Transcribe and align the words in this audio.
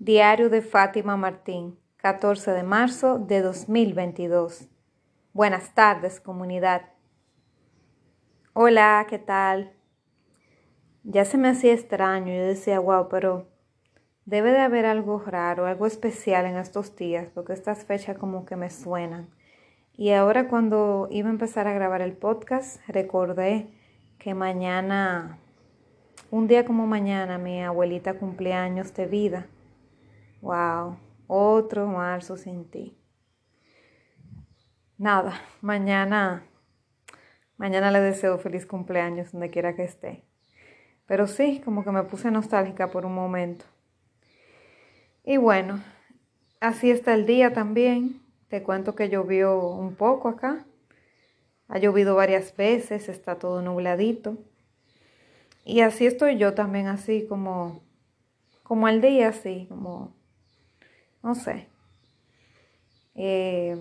Diario 0.00 0.48
de 0.48 0.62
Fátima 0.62 1.16
Martín, 1.16 1.76
14 1.96 2.52
de 2.52 2.62
marzo 2.62 3.18
de 3.18 3.42
2022. 3.42 4.68
Buenas 5.32 5.74
tardes, 5.74 6.20
comunidad. 6.20 6.82
Hola, 8.52 9.04
¿qué 9.10 9.18
tal? 9.18 9.72
Ya 11.02 11.24
se 11.24 11.36
me 11.36 11.48
hacía 11.48 11.72
extraño, 11.72 12.32
yo 12.32 12.44
decía, 12.44 12.78
wow, 12.78 13.08
pero 13.08 13.48
debe 14.24 14.52
de 14.52 14.60
haber 14.60 14.86
algo 14.86 15.18
raro, 15.18 15.66
algo 15.66 15.84
especial 15.84 16.46
en 16.46 16.58
estos 16.58 16.94
días, 16.94 17.26
porque 17.34 17.52
estas 17.52 17.84
fechas 17.84 18.16
como 18.16 18.44
que 18.44 18.54
me 18.54 18.70
suenan. 18.70 19.28
Y 19.94 20.12
ahora 20.12 20.48
cuando 20.48 21.08
iba 21.10 21.26
a 21.26 21.32
empezar 21.32 21.66
a 21.66 21.72
grabar 21.72 22.02
el 22.02 22.12
podcast, 22.12 22.80
recordé 22.86 23.66
que 24.20 24.32
mañana, 24.34 25.40
un 26.30 26.46
día 26.46 26.64
como 26.64 26.86
mañana, 26.86 27.36
mi 27.36 27.64
abuelita 27.64 28.14
cumplía 28.14 28.62
años 28.62 28.94
de 28.94 29.06
vida. 29.06 29.48
Wow, 30.40 30.96
otro 31.26 31.86
marzo 31.86 32.36
sin 32.36 32.70
ti. 32.70 32.96
Nada, 34.96 35.40
mañana, 35.60 36.44
mañana 37.56 37.90
le 37.90 38.00
deseo 38.00 38.38
feliz 38.38 38.66
cumpleaños 38.66 39.32
donde 39.32 39.50
quiera 39.50 39.74
que 39.74 39.84
esté. 39.84 40.24
Pero 41.06 41.26
sí, 41.26 41.60
como 41.64 41.84
que 41.84 41.90
me 41.90 42.04
puse 42.04 42.30
nostálgica 42.30 42.90
por 42.90 43.04
un 43.04 43.14
momento. 43.14 43.64
Y 45.24 45.38
bueno, 45.38 45.82
así 46.60 46.90
está 46.90 47.14
el 47.14 47.26
día 47.26 47.52
también. 47.52 48.20
Te 48.48 48.62
cuento 48.62 48.94
que 48.94 49.08
llovió 49.08 49.58
un 49.58 49.94
poco 49.94 50.28
acá. 50.28 50.66
Ha 51.66 51.78
llovido 51.78 52.14
varias 52.14 52.56
veces, 52.56 53.08
está 53.08 53.38
todo 53.38 53.60
nubladito. 53.60 54.38
Y 55.64 55.80
así 55.80 56.06
estoy 56.06 56.38
yo 56.38 56.54
también, 56.54 56.86
así 56.86 57.26
como, 57.26 57.82
como 58.62 58.86
al 58.86 59.00
día, 59.00 59.28
así, 59.28 59.66
como 59.68 60.17
no 61.22 61.34
sé. 61.34 61.68
Eh, 63.14 63.76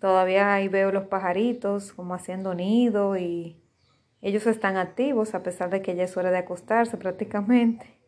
todavía 0.00 0.54
ahí 0.54 0.68
veo 0.68 0.92
los 0.92 1.04
pajaritos 1.04 1.92
como 1.92 2.14
haciendo 2.14 2.54
nido 2.54 3.16
y 3.16 3.60
ellos 4.22 4.46
están 4.46 4.76
activos 4.76 5.34
a 5.34 5.42
pesar 5.42 5.70
de 5.70 5.82
que 5.82 5.94
ya 5.94 6.04
es 6.04 6.16
hora 6.16 6.30
de 6.30 6.38
acostarse 6.38 6.96
prácticamente. 6.96 7.98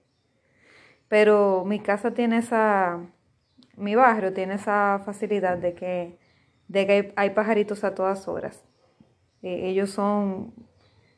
Pero 1.08 1.64
mi 1.66 1.80
casa 1.80 2.12
tiene 2.14 2.38
esa, 2.38 3.00
mi 3.76 3.94
barrio 3.94 4.32
tiene 4.32 4.54
esa 4.54 5.00
facilidad 5.04 5.58
de 5.58 5.74
que, 5.74 6.18
de 6.68 6.86
que 6.86 7.12
hay, 7.16 7.30
pajaritos 7.30 7.84
a 7.84 7.94
todas 7.94 8.28
horas. 8.28 8.64
Eh, 9.42 9.68
ellos 9.68 9.90
son 9.90 10.54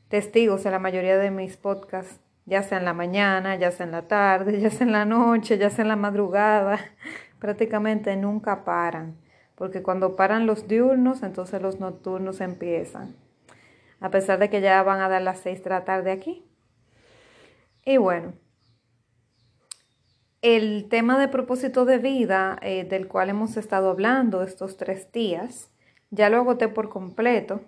testigos 0.08 0.64
en 0.64 0.72
la 0.72 0.78
mayoría 0.78 1.18
de 1.18 1.30
mis 1.30 1.56
podcasts 1.56 2.23
ya 2.46 2.62
sea 2.62 2.78
en 2.78 2.84
la 2.84 2.94
mañana, 2.94 3.56
ya 3.56 3.70
sea 3.70 3.86
en 3.86 3.92
la 3.92 4.08
tarde, 4.08 4.60
ya 4.60 4.70
sea 4.70 4.86
en 4.86 4.92
la 4.92 5.04
noche, 5.04 5.58
ya 5.58 5.70
sea 5.70 5.82
en 5.82 5.88
la 5.88 5.96
madrugada, 5.96 6.78
prácticamente 7.38 8.16
nunca 8.16 8.64
paran, 8.64 9.16
porque 9.54 9.82
cuando 9.82 10.16
paran 10.16 10.46
los 10.46 10.68
diurnos, 10.68 11.22
entonces 11.22 11.60
los 11.62 11.80
nocturnos 11.80 12.40
empiezan, 12.40 13.16
a 14.00 14.10
pesar 14.10 14.38
de 14.38 14.50
que 14.50 14.60
ya 14.60 14.82
van 14.82 15.00
a 15.00 15.08
dar 15.08 15.22
las 15.22 15.40
seis 15.40 15.62
de 15.64 15.70
la 15.70 15.84
tarde 15.84 16.10
aquí. 16.10 16.44
Y 17.86 17.98
bueno, 17.98 18.32
el 20.44 20.88
tema 20.90 21.18
de 21.18 21.28
propósito 21.28 21.86
de 21.86 21.98
vida 21.98 22.58
eh, 22.60 22.84
del 22.84 23.08
cual 23.08 23.30
hemos 23.30 23.56
estado 23.56 23.90
hablando 23.90 24.42
estos 24.42 24.76
tres 24.76 25.10
días, 25.10 25.70
ya 26.10 26.28
lo 26.28 26.36
agoté 26.36 26.68
por 26.68 26.90
completo. 26.90 27.62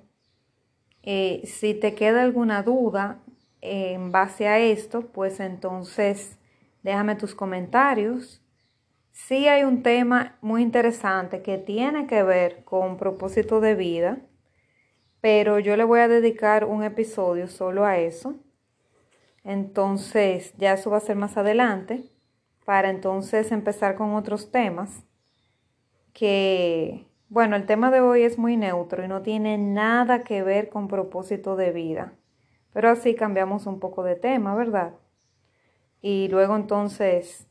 Eh, 1.03 1.43
si 1.47 1.73
te 1.73 1.95
queda 1.95 2.23
alguna 2.23 2.63
duda, 2.63 3.23
en 3.67 4.13
base 4.13 4.49
a 4.49 4.59
esto, 4.59 5.03
pues 5.13 5.41
entonces 5.41 6.39
déjame 6.83 7.17
tus 7.17 7.35
comentarios. 7.35 8.43
Sí 9.13 9.49
hay 9.49 9.65
un 9.65 9.83
tema 9.83 10.37
muy 10.41 10.63
interesante 10.63 11.43
que 11.43 11.59
tiene 11.59 12.07
que 12.07 12.23
ver 12.23 12.65
con 12.65 12.97
propósito 12.97 13.61
de 13.61 13.75
vida, 13.75 14.19
pero 15.21 15.59
yo 15.59 15.77
le 15.77 15.85
voy 15.85 16.01
a 16.01 16.09
dedicar 16.09 16.65
un 16.65 16.85
episodio 16.85 17.49
solo 17.49 17.85
a 17.85 17.99
eso. 17.99 18.37
Entonces, 19.43 20.53
ya 20.59 20.75
eso 20.75 20.91
va 20.91 20.99
a 20.99 21.01
ser 21.01 21.17
más 21.17 21.37
adelante, 21.37 22.05
para 22.67 22.91
entonces 22.91 23.53
empezar 23.53 23.95
con 23.95 24.15
otros 24.15 24.51
temas 24.51 25.05
que, 26.13 27.07
bueno, 27.29 27.57
el 27.57 27.65
tema 27.65 27.91
de 27.91 28.01
hoy 28.01 28.23
es 28.23 28.39
muy 28.39 28.57
neutro 28.57 29.05
y 29.05 29.09
no 29.09 29.23
tiene 29.23 29.57
nada 29.57 30.25
que 30.25 30.43
ver 30.43 30.69
con 30.69 30.89
propósito 30.89 31.57
de 31.57 31.71
vida. 31.71 32.13
Pero 32.77 32.91
así 32.91 33.15
cambiamos 33.15 33.65
un 33.65 33.81
poco 33.81 34.03
de 34.03 34.17
tema, 34.17 34.55
¿verdad? 34.55 34.93
Y 36.03 36.29
luego 36.29 36.57
entonces 36.57 37.49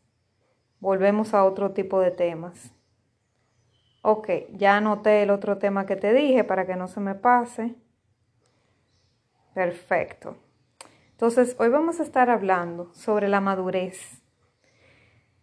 volvemos 0.80 1.34
a 1.34 1.46
otro 1.46 1.72
tipo 1.72 2.00
de 2.00 2.12
temas. 2.12 2.76
Ok, 4.04 4.30
ya 4.52 4.78
anoté 4.78 5.24
el 5.24 5.32
otro 5.32 5.58
tema 5.58 5.88
que 5.88 5.96
te 5.96 6.14
dije 6.14 6.44
para 6.44 6.68
que 6.68 6.76
no 6.76 6.88
se 6.88 7.00
me 7.00 7.16
pase. 7.16 7.74
Perfecto. 9.56 10.38
Entonces, 11.14 11.56
hoy 11.58 11.70
vamos 11.70 12.00
a 12.00 12.04
estar 12.04 12.30
hablando 12.30 12.94
sobre 12.94 13.28
la 13.28 13.42
madurez. 13.42 14.22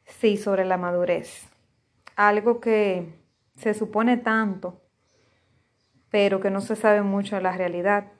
Sí, 0.04 0.37
sobre 0.37 0.64
la 0.64 0.76
madurez. 0.76 1.49
Algo 2.14 2.60
que 2.60 3.19
se 3.56 3.75
supone 3.75 4.16
tanto, 4.16 4.81
pero 6.09 6.38
que 6.38 6.53
no 6.53 6.60
se 6.60 6.76
sabe 6.76 7.03
mucho 7.03 7.37
en 7.37 7.43
la 7.43 7.56
realidad. 7.56 8.12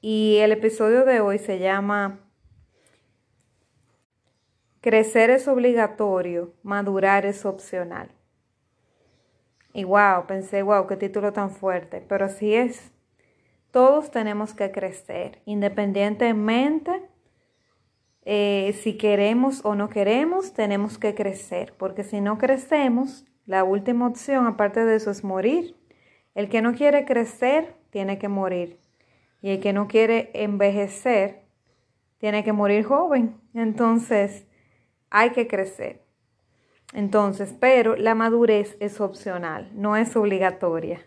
Y 0.00 0.38
el 0.38 0.52
episodio 0.52 1.04
de 1.04 1.20
hoy 1.20 1.38
se 1.38 1.58
llama 1.58 2.20
Crecer 4.80 5.28
es 5.28 5.46
obligatorio, 5.46 6.54
madurar 6.62 7.26
es 7.26 7.44
opcional. 7.44 8.10
Y 9.74 9.84
wow, 9.84 10.26
pensé, 10.26 10.62
wow, 10.62 10.86
qué 10.86 10.96
título 10.96 11.32
tan 11.32 11.50
fuerte, 11.50 12.04
pero 12.08 12.24
así 12.24 12.54
es. 12.54 12.92
Todos 13.70 14.10
tenemos 14.10 14.54
que 14.54 14.72
crecer, 14.72 15.42
independientemente 15.44 17.10
eh, 18.22 18.78
si 18.82 18.96
queremos 18.96 19.64
o 19.64 19.74
no 19.74 19.88
queremos, 19.88 20.52
tenemos 20.52 20.98
que 20.98 21.14
crecer, 21.14 21.74
porque 21.78 22.04
si 22.04 22.20
no 22.20 22.38
crecemos, 22.38 23.26
la 23.46 23.64
última 23.64 24.06
opción, 24.06 24.46
aparte 24.46 24.84
de 24.84 24.96
eso, 24.96 25.10
es 25.10 25.24
morir. 25.24 25.76
El 26.34 26.48
que 26.48 26.62
no 26.62 26.74
quiere 26.74 27.04
crecer, 27.04 27.74
tiene 27.90 28.18
que 28.18 28.28
morir. 28.28 28.78
Y 29.42 29.50
el 29.50 29.60
que 29.60 29.72
no 29.72 29.88
quiere 29.88 30.30
envejecer, 30.34 31.42
tiene 32.18 32.44
que 32.44 32.52
morir 32.52 32.84
joven. 32.84 33.36
Entonces, 33.54 34.46
hay 35.10 35.30
que 35.30 35.46
crecer. 35.46 36.02
Entonces, 36.92 37.54
pero 37.58 37.96
la 37.96 38.14
madurez 38.14 38.76
es 38.80 39.00
opcional, 39.00 39.70
no 39.74 39.96
es 39.96 40.16
obligatoria. 40.16 41.00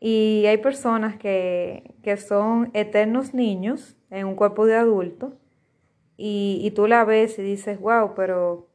Y 0.00 0.44
hay 0.46 0.58
personas 0.58 1.16
que, 1.16 1.94
que 2.02 2.16
son 2.16 2.70
eternos 2.74 3.34
niños 3.34 3.96
en 4.10 4.26
un 4.26 4.34
cuerpo 4.34 4.66
de 4.66 4.76
adulto 4.76 5.34
y, 6.16 6.60
y, 6.62 6.70
tú 6.72 6.86
la 6.86 7.04
ves 7.04 7.38
y 7.38 7.42
dices, 7.42 7.80
wow, 7.80 8.14
pero 8.14 8.68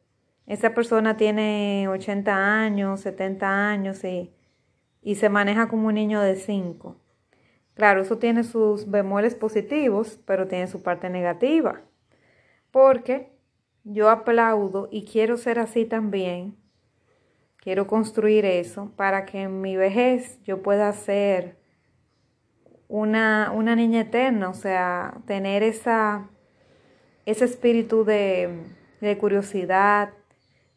esa 0.47 0.73
persona 0.73 1.17
tiene 1.17 1.87
80 1.87 2.35
años, 2.35 3.01
70 3.01 3.69
años 3.69 4.03
y, 4.03 4.33
y 5.01 5.15
se 5.15 5.29
maneja 5.29 5.69
como 5.69 5.87
un 5.87 5.95
niño 5.95 6.19
de 6.21 6.35
5. 6.35 6.97
Claro, 7.79 8.01
eso 8.01 8.17
tiene 8.17 8.43
sus 8.43 8.91
bemoles 8.91 9.35
positivos, 9.35 10.19
pero 10.25 10.49
tiene 10.49 10.67
su 10.67 10.83
parte 10.83 11.09
negativa. 11.09 11.79
Porque 12.71 13.31
yo 13.85 14.09
aplaudo 14.09 14.89
y 14.91 15.05
quiero 15.05 15.37
ser 15.37 15.59
así 15.59 15.85
también. 15.85 16.57
Quiero 17.55 17.87
construir 17.87 18.43
eso 18.43 18.91
para 18.97 19.23
que 19.25 19.43
en 19.43 19.61
mi 19.61 19.77
vejez 19.77 20.43
yo 20.43 20.61
pueda 20.61 20.91
ser 20.91 21.55
una, 22.89 23.53
una 23.55 23.77
niña 23.77 24.01
eterna, 24.01 24.49
o 24.49 24.53
sea, 24.53 25.13
tener 25.25 25.63
esa, 25.63 26.29
ese 27.25 27.45
espíritu 27.45 28.03
de, 28.03 28.59
de 28.99 29.17
curiosidad, 29.17 30.09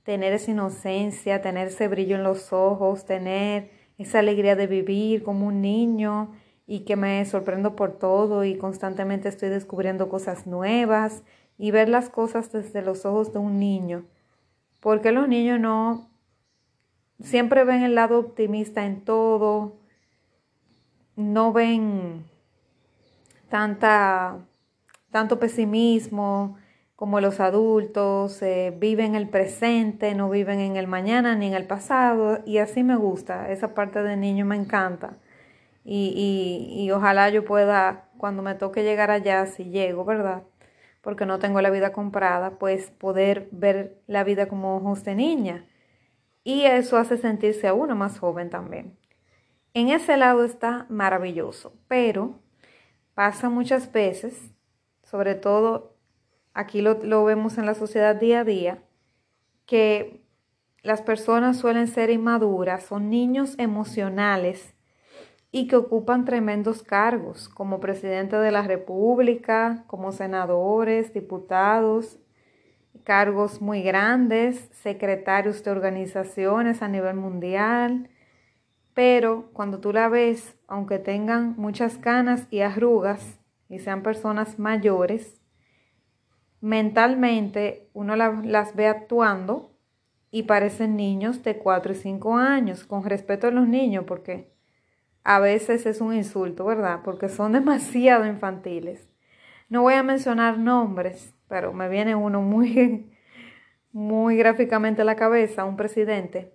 tener 0.04 0.34
esa 0.34 0.52
inocencia, 0.52 1.43
tener 1.43 1.66
ese 1.66 1.88
brillo 1.88 2.14
en 2.14 2.22
los 2.22 2.52
ojos, 2.52 3.06
tener 3.06 3.72
esa 3.99 4.20
alegría 4.20 4.54
de 4.54 4.69
vivir 4.69 5.25
como 5.25 5.49
un 5.49 5.62
niño 5.62 6.31
y 6.72 6.86
que 6.86 6.96
me 6.96 7.22
sorprendo 7.26 7.76
por 7.76 7.98
todo 7.98 8.44
y 8.44 8.56
constantemente 8.56 9.28
estoy 9.28 9.50
descubriendo 9.50 10.08
cosas 10.08 10.46
nuevas 10.46 11.22
y 11.58 11.70
ver 11.70 11.90
las 11.90 12.08
cosas 12.08 12.50
desde 12.50 12.80
los 12.80 13.04
ojos 13.04 13.30
de 13.34 13.40
un 13.40 13.58
niño. 13.58 14.06
Porque 14.80 15.12
los 15.12 15.28
niños 15.28 15.60
no 15.60 16.08
siempre 17.20 17.64
ven 17.64 17.82
el 17.82 17.94
lado 17.94 18.19
optimista 18.19 18.86
en 18.86 19.04
todo, 19.04 19.76
no 21.14 21.52
ven 21.52 22.24
tanta, 23.50 24.38
tanto 25.10 25.38
pesimismo 25.38 26.56
como 26.96 27.20
los 27.20 27.38
adultos, 27.40 28.40
eh, 28.40 28.75
viven 28.75 29.14
el 29.14 29.28
presente, 29.28 30.14
no 30.14 30.30
viven 30.30 30.58
en 30.58 30.76
el 30.76 30.86
mañana 30.86 31.36
ni 31.36 31.48
en 31.48 31.52
el 31.52 31.66
pasado, 31.66 32.38
y 32.46 32.56
así 32.56 32.82
me 32.82 32.96
gusta, 32.96 33.50
esa 33.50 33.75
parte 33.75 34.02
de 34.02 34.16
niño 34.16 34.46
me 34.46 34.56
encanta 34.56 35.18
y, 35.84 36.12
y, 36.75 36.84
y 36.84 36.90
ojalá 36.90 37.31
yo 37.31 37.44
pueda, 37.44 38.08
cuando 38.19 38.43
me 38.43 38.55
toque 38.55 38.82
llegar 38.82 39.11
allá, 39.11 39.46
si 39.46 39.64
llego, 39.64 40.05
¿verdad? 40.05 40.43
porque 41.02 41.26
no 41.26 41.38
tengo 41.38 41.61
la 41.61 41.70
vida 41.70 41.93
comprada, 41.93 42.58
pues 42.58 42.90
poder 42.90 43.49
ver 43.50 44.00
la 44.06 44.25
vida 44.25 44.46
como 44.46 44.76
ojos 44.76 45.05
de 45.05 45.14
niña. 45.14 45.67
Y 46.44 46.62
eso 46.62 46.96
hace 46.96 47.19
sentirse 47.19 47.69
a 47.69 47.75
uno 47.75 47.94
más 47.94 48.19
joven 48.19 48.50
también. 48.50 48.96
En 49.75 49.88
ese 49.88 50.17
lado 50.17 50.44
está 50.44 50.87
maravilloso, 50.88 51.75
pero 51.88 52.38
pasa 53.14 53.49
muchas 53.49 53.93
veces, 53.93 54.52
sobre 55.02 55.35
todo 55.35 55.96
aquí 56.55 56.82
lo, 56.82 57.02
lo 57.02 57.25
vemos 57.25 57.58
en 57.58 57.67
la 57.67 57.75
sociedad 57.75 58.14
día 58.14 58.40
a 58.40 58.44
día, 58.44 58.82
que 59.67 60.23
las 60.82 61.02
personas 61.02 61.58
suelen 61.58 61.88
ser 61.88 62.11
inmaduras, 62.11 62.85
son 62.85 63.11
niños 63.11 63.55
emocionales 63.58 64.75
y 65.54 65.69
que 65.69 65.76
ocupan 65.76 66.25
tremendos 66.25 66.82
cargos 66.82 67.50
como 67.50 67.78
presidente 67.78 68.37
de 68.37 68.50
la 68.50 68.62
República, 68.62 69.84
como 69.87 70.10
senadores, 70.10 71.12
diputados, 71.12 72.19
cargos 73.04 73.60
muy 73.60 73.82
grandes, 73.82 74.70
secretarios 74.72 75.62
de 75.62 75.70
organizaciones 75.70 76.81
a 76.81 76.88
nivel 76.88 77.16
mundial. 77.16 78.08
Pero 78.94 79.50
cuando 79.52 79.78
tú 79.78 79.93
la 79.93 80.08
ves, 80.08 80.56
aunque 80.69 80.99
tengan 80.99 81.54
muchas 81.58 81.99
canas 81.99 82.46
y 82.50 82.60
arrugas 82.60 83.38
y 83.69 83.78
sean 83.78 84.02
personas 84.02 84.58
mayores, 84.58 85.43
mentalmente 86.62 87.90
uno 87.93 88.16
las 88.16 88.75
ve 88.75 88.87
actuando 88.87 89.76
y 90.31 90.44
parecen 90.44 90.96
niños 90.96 91.43
de 91.43 91.58
4 91.58 91.93
y 91.93 91.96
5 91.96 92.37
años, 92.37 92.84
con 92.84 93.04
respeto 93.04 93.49
a 93.49 93.50
los 93.50 93.69
niños, 93.69 94.04
porque 94.06 94.51
a 95.24 95.38
veces 95.40 95.86
es 95.86 96.00
un 96.00 96.14
insulto, 96.14 96.64
¿verdad? 96.64 97.00
Porque 97.04 97.28
son 97.28 97.52
demasiado 97.52 98.26
infantiles. 98.26 99.08
No 99.69 99.82
voy 99.82 99.94
a 99.94 100.02
mencionar 100.02 100.58
nombres, 100.58 101.34
pero 101.48 101.72
me 101.72 101.88
viene 101.88 102.14
uno 102.14 102.42
muy, 102.42 103.10
muy 103.92 104.36
gráficamente 104.36 105.02
a 105.02 105.04
la 105.04 105.16
cabeza, 105.16 105.64
un 105.64 105.76
presidente. 105.76 106.52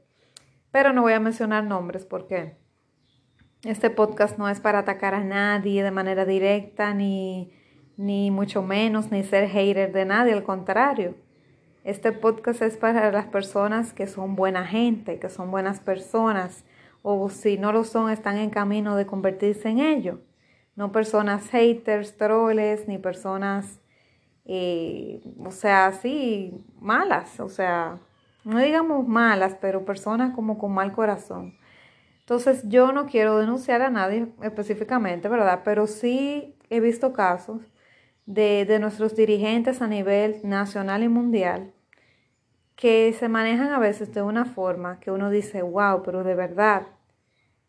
Pero 0.71 0.93
no 0.93 1.01
voy 1.01 1.13
a 1.13 1.19
mencionar 1.19 1.63
nombres 1.63 2.05
porque 2.05 2.57
este 3.63 3.89
podcast 3.89 4.37
no 4.37 4.47
es 4.49 4.59
para 4.59 4.79
atacar 4.79 5.15
a 5.15 5.23
nadie 5.23 5.83
de 5.83 5.91
manera 5.91 6.25
directa, 6.25 6.93
ni, 6.93 7.51
ni 7.95 8.29
mucho 8.31 8.61
menos, 8.61 9.11
ni 9.11 9.23
ser 9.23 9.49
hater 9.49 9.91
de 9.91 10.05
nadie, 10.05 10.33
al 10.33 10.43
contrario 10.43 11.15
este 11.87 12.11
podcast 12.11 12.61
es 12.63 12.75
para 12.75 13.09
las 13.13 13.27
personas 13.27 13.93
que 13.93 14.07
son 14.07 14.35
buena 14.35 14.65
gente, 14.65 15.19
que 15.19 15.29
son 15.29 15.51
buenas 15.51 15.79
personas, 15.79 16.65
o 17.09 17.30
si 17.30 17.57
no 17.57 17.71
lo 17.71 17.86
son, 17.86 18.12
están 18.12 18.36
en 18.36 18.50
camino 18.50 18.98
de 18.98 19.06
convertirse 19.06 19.69
en 19.69 19.80
ello. 19.80 20.19
No 20.75 20.92
personas 20.92 21.50
haters, 21.51 22.18
troles, 22.18 22.86
ni 22.89 22.98
personas, 22.98 23.80
eh, 24.44 25.21
o 25.39 25.51
sea, 25.51 25.86
así, 25.88 26.54
malas, 26.81 27.39
o 27.39 27.48
sea, 27.48 28.00
no 28.44 28.59
digamos 28.59 29.07
malas, 29.07 29.56
pero 29.62 29.86
personas 29.86 30.36
como 30.36 30.57
con 30.57 30.74
mal 30.74 30.92
corazón. 30.92 31.57
Entonces, 32.19 32.68
yo 32.68 32.92
no 32.92 33.06
quiero 33.06 33.38
denunciar 33.38 33.81
a 33.81 33.89
nadie 33.89 34.27
específicamente, 34.42 35.30
¿verdad? 35.30 35.62
Pero 35.63 35.88
sí 35.88 36.57
he 36.69 36.81
visto 36.81 37.13
casos 37.13 37.62
de, 38.25 38.65
de 38.65 38.80
nuestros 38.80 39.15
dirigentes 39.15 39.81
a 39.81 39.88
nivel 39.88 40.42
nacional 40.44 41.04
y 41.04 41.07
mundial 41.07 41.71
que 42.75 43.12
se 43.13 43.27
manejan 43.30 43.71
a 43.71 43.80
veces 43.80 44.13
de 44.13 44.21
una 44.21 44.45
forma 44.45 45.00
que 45.00 45.09
uno 45.09 45.30
dice, 45.30 45.62
wow, 45.62 46.04
pero 46.04 46.25
de 46.25 46.36
verdad, 46.36 46.88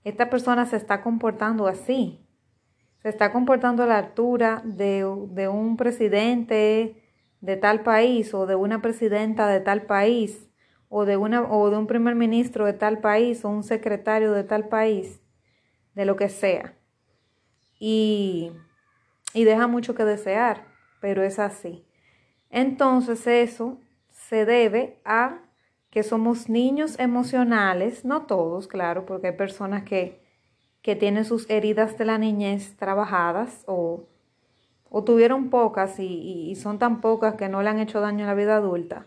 esta 0.05 0.31
persona 0.31 0.67
se 0.67 0.77
está 0.77 1.03
comportando 1.03 1.67
así, 1.67 2.27
se 3.03 3.09
está 3.09 3.33
comportando 3.33 3.83
a 3.83 3.87
la 3.87 3.99
altura 3.99 4.63
de, 4.65 5.07
de 5.31 5.49
un 5.49 5.77
presidente 5.77 7.03
de 7.41 7.57
tal 7.57 7.83
país 7.83 8.35
o 8.35 8.47
de 8.47 8.55
una 8.55 8.83
presidenta 8.83 9.47
de 9.47 9.61
tal 9.61 9.83
país 9.83 10.49
o 10.89 11.05
de, 11.05 11.17
una, 11.17 11.43
o 11.43 11.71
de 11.71 11.77
un 11.77 11.87
primer 11.87 12.15
ministro 12.15 12.65
de 12.65 12.73
tal 12.73 12.99
país 12.99 13.45
o 13.45 13.49
un 13.51 13.63
secretario 13.63 14.33
de 14.33 14.45
tal 14.45 14.69
país, 14.69 15.21
de 15.95 16.05
lo 16.05 16.17
que 16.17 16.29
sea. 16.29 16.75
Y, 17.79 18.53
y 19.35 19.45
deja 19.45 19.67
mucho 19.67 19.95
que 19.95 20.05
desear, 20.05 20.67
pero 21.01 21.23
es 21.23 21.39
así. 21.39 21.87
Entonces 22.51 23.27
eso 23.27 23.79
se 24.11 24.47
debe 24.47 25.01
a 25.05 25.43
que 25.91 26.03
somos 26.03 26.49
niños 26.49 26.99
emocionales, 26.99 28.05
no 28.05 28.27
todos, 28.27 28.69
claro, 28.69 29.07
porque 29.07 29.29
hay 29.29 29.37
personas 29.37 29.85
que, 29.85 30.21
que 30.83 30.97
tienen 30.97 31.25
sus 31.25 31.49
heridas 31.49 31.97
de 31.99 32.05
la 32.05 32.19
niñez 32.19 32.77
trabajadas 32.77 33.65
o, 33.67 34.05
o 34.91 35.05
tuvieron 35.05 35.51
pocas 35.51 35.99
y, 35.99 36.55
son 36.57 36.79
tan 36.79 37.01
pocas 37.01 37.35
que 37.35 37.49
no 37.49 37.63
le 37.63 37.71
han 37.71 37.79
hecho 37.79 38.01
daño 38.01 38.21
en 38.21 38.27
la 38.27 38.35
vida 38.35 38.57
adulta. 38.57 39.07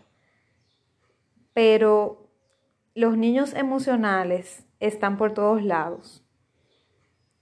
Pero 1.54 2.28
los 2.94 3.16
niños 3.16 3.54
emocionales 3.54 4.66
están 4.80 5.16
por 5.16 5.32
todos 5.32 5.62
lados. 5.62 6.24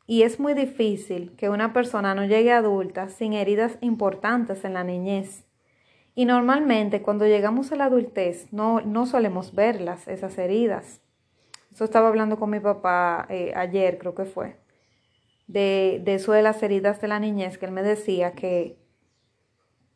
Y 0.07 0.23
es 0.23 0.41
muy 0.41 0.55
difícil 0.55 1.37
que 1.37 1.51
una 1.51 1.73
persona 1.73 2.15
no 2.15 2.25
llegue 2.25 2.53
adulta 2.53 3.09
sin 3.09 3.33
heridas 3.33 3.79
importantes 3.81 4.65
en 4.65 4.75
la 4.75 4.83
niñez. 4.83 5.45
Y 6.20 6.26
normalmente 6.26 7.00
cuando 7.00 7.26
llegamos 7.26 7.72
a 7.72 7.76
la 7.76 7.87
adultez 7.87 8.52
no, 8.52 8.82
no 8.82 9.06
solemos 9.06 9.55
verlas, 9.55 10.06
esas 10.06 10.37
heridas. 10.37 11.00
Eso 11.72 11.84
estaba 11.84 12.08
hablando 12.08 12.38
con 12.38 12.50
mi 12.50 12.61
papá 12.61 13.25
eh, 13.31 13.55
ayer, 13.56 13.96
creo 13.96 14.14
que 14.14 14.26
fue, 14.26 14.61
de, 15.46 16.02
de, 16.05 16.17
eso 16.17 16.32
de 16.32 16.43
las 16.43 16.62
heridas 16.62 17.00
de 17.00 17.08
la 17.08 17.20
niñez, 17.20 17.56
que 17.56 17.64
él 17.64 17.72
me 17.72 17.82
decía 17.82 18.32
que, 18.32 18.78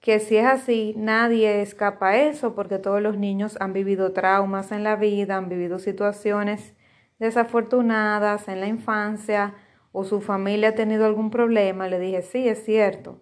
que 0.00 0.18
si 0.18 0.38
es 0.38 0.46
así, 0.46 0.94
nadie 0.96 1.60
escapa 1.60 2.12
a 2.12 2.16
eso, 2.16 2.54
porque 2.54 2.78
todos 2.78 3.02
los 3.02 3.18
niños 3.18 3.58
han 3.60 3.74
vivido 3.74 4.14
traumas 4.14 4.72
en 4.72 4.82
la 4.82 4.96
vida, 4.96 5.36
han 5.36 5.50
vivido 5.50 5.78
situaciones 5.78 6.72
desafortunadas 7.18 8.48
en 8.48 8.60
la 8.60 8.66
infancia, 8.66 9.56
o 9.92 10.04
su 10.04 10.22
familia 10.22 10.70
ha 10.70 10.74
tenido 10.74 11.04
algún 11.04 11.28
problema. 11.28 11.86
Le 11.86 11.98
dije, 11.98 12.22
sí, 12.22 12.48
es 12.48 12.64
cierto 12.64 13.20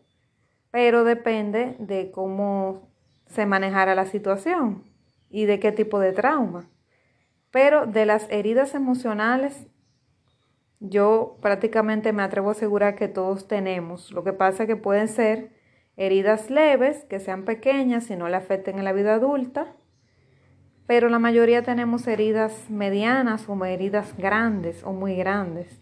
pero 0.72 1.04
depende 1.04 1.76
de 1.78 2.10
cómo 2.10 2.88
se 3.32 3.46
manejara 3.46 3.94
la 3.94 4.06
situación 4.06 4.84
y 5.30 5.46
de 5.46 5.58
qué 5.58 5.72
tipo 5.72 5.98
de 5.98 6.12
trauma. 6.12 6.68
Pero 7.50 7.86
de 7.86 8.06
las 8.06 8.30
heridas 8.30 8.74
emocionales, 8.74 9.68
yo 10.80 11.38
prácticamente 11.40 12.12
me 12.12 12.22
atrevo 12.22 12.50
a 12.50 12.52
asegurar 12.52 12.96
que 12.96 13.08
todos 13.08 13.48
tenemos. 13.48 14.12
Lo 14.12 14.24
que 14.24 14.32
pasa 14.32 14.64
es 14.64 14.66
que 14.66 14.76
pueden 14.76 15.08
ser 15.08 15.50
heridas 15.96 16.50
leves, 16.50 17.04
que 17.04 17.20
sean 17.20 17.44
pequeñas 17.44 18.10
y 18.10 18.16
no 18.16 18.28
le 18.28 18.36
afecten 18.36 18.78
en 18.78 18.84
la 18.84 18.92
vida 18.92 19.14
adulta, 19.14 19.74
pero 20.86 21.08
la 21.08 21.18
mayoría 21.18 21.62
tenemos 21.62 22.06
heridas 22.06 22.68
medianas 22.68 23.48
o 23.48 23.64
heridas 23.64 24.16
grandes 24.16 24.82
o 24.84 24.92
muy 24.92 25.14
grandes. 25.16 25.80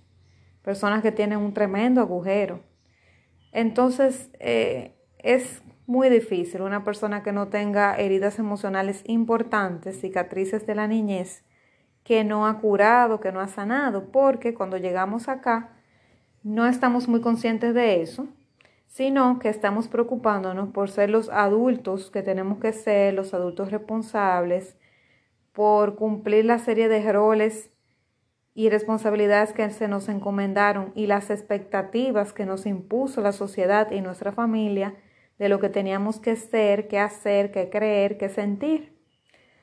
Personas 0.63 1.03
que 1.03 1.11
tienen 1.11 1.39
un 1.39 1.55
tremendo 1.55 2.01
agujero. 2.01 2.61
Entonces, 3.53 4.31
eh, 4.39 4.95
es 5.19 5.63
muy 5.91 6.09
difícil. 6.09 6.63
Una 6.63 6.85
persona 6.85 7.25
que 7.25 7.33
no 7.33 7.49
tenga 7.49 7.97
heridas 7.97 8.39
emocionales 8.39 9.03
importantes, 9.07 10.01
cicatrices 10.01 10.65
de 10.65 10.77
la 10.77 10.87
niñez, 10.87 11.43
que 12.05 12.23
no 12.23 12.47
ha 12.47 12.61
curado, 12.61 13.19
que 13.19 13.33
no 13.33 13.41
ha 13.41 13.49
sanado, 13.49 14.13
porque 14.13 14.55
cuando 14.55 14.77
llegamos 14.77 15.29
acá 15.29 15.71
no 16.45 16.67
estamos 16.69 17.09
muy 17.09 17.21
conscientes 17.21 17.75
de 17.75 18.03
eso, 18.03 18.29
sino 18.87 19.41
que 19.41 19.49
estamos 19.49 19.89
preocupándonos 19.89 20.69
por 20.69 20.91
ser 20.91 21.11
los 21.11 21.29
adultos 21.29 22.13
que 22.13 22.23
tenemos 22.23 22.61
que 22.61 22.73
ser, 22.73 23.13
los 23.13 23.35
adultos 23.35 23.73
responsables, 23.73 24.77
por 25.53 25.97
cumplir 25.97 26.45
la 26.45 26.61
serie 26.61 26.89
de 26.89 27.13
roles 27.13 27.73
y 28.55 28.71
responsabilidades 28.71 29.53
que 29.53 29.69
se 29.71 29.89
nos 29.89 30.09
encomendaron 30.09 30.93
y 30.95 31.09
las 31.09 31.31
expectativas 31.31 32.33
que 32.33 32.47
nos 32.47 32.65
impuso 32.65 33.21
la 33.23 33.33
sociedad 33.33 33.91
y 33.91 34.03
nuestra 34.03 34.31
familia 34.31 34.95
de 35.41 35.49
lo 35.49 35.59
que 35.59 35.71
teníamos 35.71 36.21
que 36.21 36.37
ser, 36.37 36.87
que 36.87 36.99
hacer, 36.99 37.51
que 37.51 37.71
creer, 37.71 38.19
que 38.19 38.29
sentir. 38.29 38.95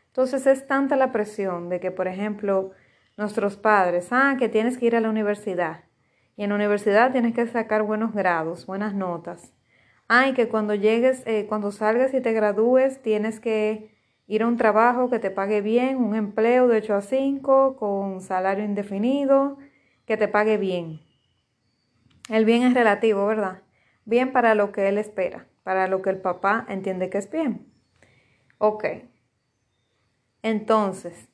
Entonces 0.07 0.47
es 0.47 0.65
tanta 0.65 0.95
la 0.95 1.11
presión 1.11 1.69
de 1.69 1.79
que, 1.79 1.91
por 1.91 2.07
ejemplo, 2.07 2.71
nuestros 3.15 3.57
padres, 3.57 4.07
ah, 4.11 4.37
que 4.39 4.49
tienes 4.49 4.79
que 4.79 4.87
ir 4.87 4.95
a 4.95 5.01
la 5.01 5.09
universidad 5.09 5.83
y 6.35 6.43
en 6.43 6.49
la 6.49 6.55
universidad 6.55 7.11
tienes 7.11 7.35
que 7.35 7.45
sacar 7.45 7.83
buenos 7.83 8.13
grados, 8.15 8.65
buenas 8.65 8.95
notas. 8.95 9.53
Ay, 10.07 10.33
que 10.33 10.47
cuando 10.47 10.73
llegues, 10.73 11.21
eh, 11.27 11.45
cuando 11.47 11.71
salgas 11.71 12.11
y 12.15 12.21
te 12.21 12.33
gradúes, 12.33 12.99
tienes 13.03 13.39
que 13.39 13.95
ir 14.25 14.41
a 14.41 14.47
un 14.47 14.57
trabajo 14.57 15.11
que 15.11 15.19
te 15.19 15.29
pague 15.29 15.61
bien, 15.61 15.97
un 15.97 16.15
empleo 16.15 16.67
de 16.67 16.77
8 16.77 16.95
a 16.95 17.01
5 17.01 17.77
con 17.77 18.21
salario 18.21 18.65
indefinido, 18.65 19.59
que 20.07 20.17
te 20.17 20.27
pague 20.27 20.57
bien. 20.57 21.01
El 22.29 22.45
bien 22.45 22.63
es 22.63 22.73
relativo, 22.73 23.27
¿verdad? 23.27 23.61
Bien 24.05 24.31
para 24.31 24.55
lo 24.55 24.71
que 24.71 24.87
él 24.87 24.97
espera, 24.97 25.45
para 25.67 25.89
lo 25.89 26.01
que 26.01 26.09
el 26.09 26.21
papá 26.21 26.65
entiende 26.69 27.09
que 27.09 27.17
es 27.17 27.29
bien. 27.29 27.67
Ok. 28.57 28.85
Entonces, 30.41 31.27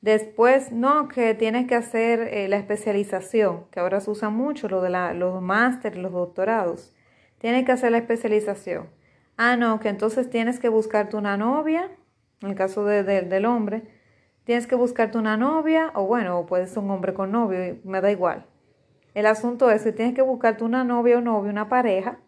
después, 0.00 0.72
no, 0.72 1.06
que 1.06 1.32
tienes 1.34 1.68
que 1.68 1.76
hacer 1.76 2.22
eh, 2.22 2.48
la 2.48 2.56
especialización, 2.56 3.66
que 3.70 3.78
ahora 3.78 4.00
se 4.00 4.10
usa 4.10 4.30
mucho 4.30 4.68
lo 4.68 4.82
de 4.82 4.90
la, 4.90 5.14
los 5.14 5.40
másteres, 5.40 5.96
los 5.96 6.10
doctorados. 6.10 6.92
Tienes 7.38 7.64
que 7.64 7.70
hacer 7.70 7.92
la 7.92 7.98
especialización. 7.98 8.90
ah, 9.36 9.54
no, 9.56 9.78
que 9.78 9.90
entonces 9.90 10.28
tienes 10.28 10.58
que 10.58 10.68
buscarte 10.68 11.16
una 11.16 11.36
novia, 11.36 11.88
en 12.42 12.48
el 12.48 12.56
caso 12.56 12.84
del 12.84 13.46
hombre, 13.46 13.84
tienes 14.42 14.66
que 14.66 14.74
buscarte 14.74 15.18
una 15.18 15.36
novia, 15.36 15.92
o 15.94 16.04
bueno, 16.04 16.46
puedes 16.46 16.76
un 16.76 16.90
hombre 16.90 17.14
con 17.14 17.30
novio, 17.30 17.76
me 17.84 18.00
da 18.00 18.10
igual. 18.10 18.44
El 19.14 19.26
asunto 19.26 19.70
es 19.70 19.84
que 19.84 19.92
tienes 19.92 20.16
que 20.16 20.22
buscarte 20.22 20.64
una 20.64 20.82
novia 20.82 21.18
o 21.18 21.20
novio, 21.20 21.48
una 21.52 21.68
pareja, 21.68 22.18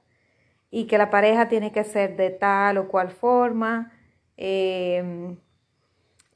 y 0.71 0.87
que 0.87 0.99
la 0.99 1.11
pareja 1.11 1.49
tiene 1.49 1.73
que 1.73 1.85
ser 1.85 2.17
de 2.17 2.31
tal 2.31 2.79
o 2.79 2.89
cual 2.89 3.11
forma. 3.11 3.93
Em, 4.37 5.37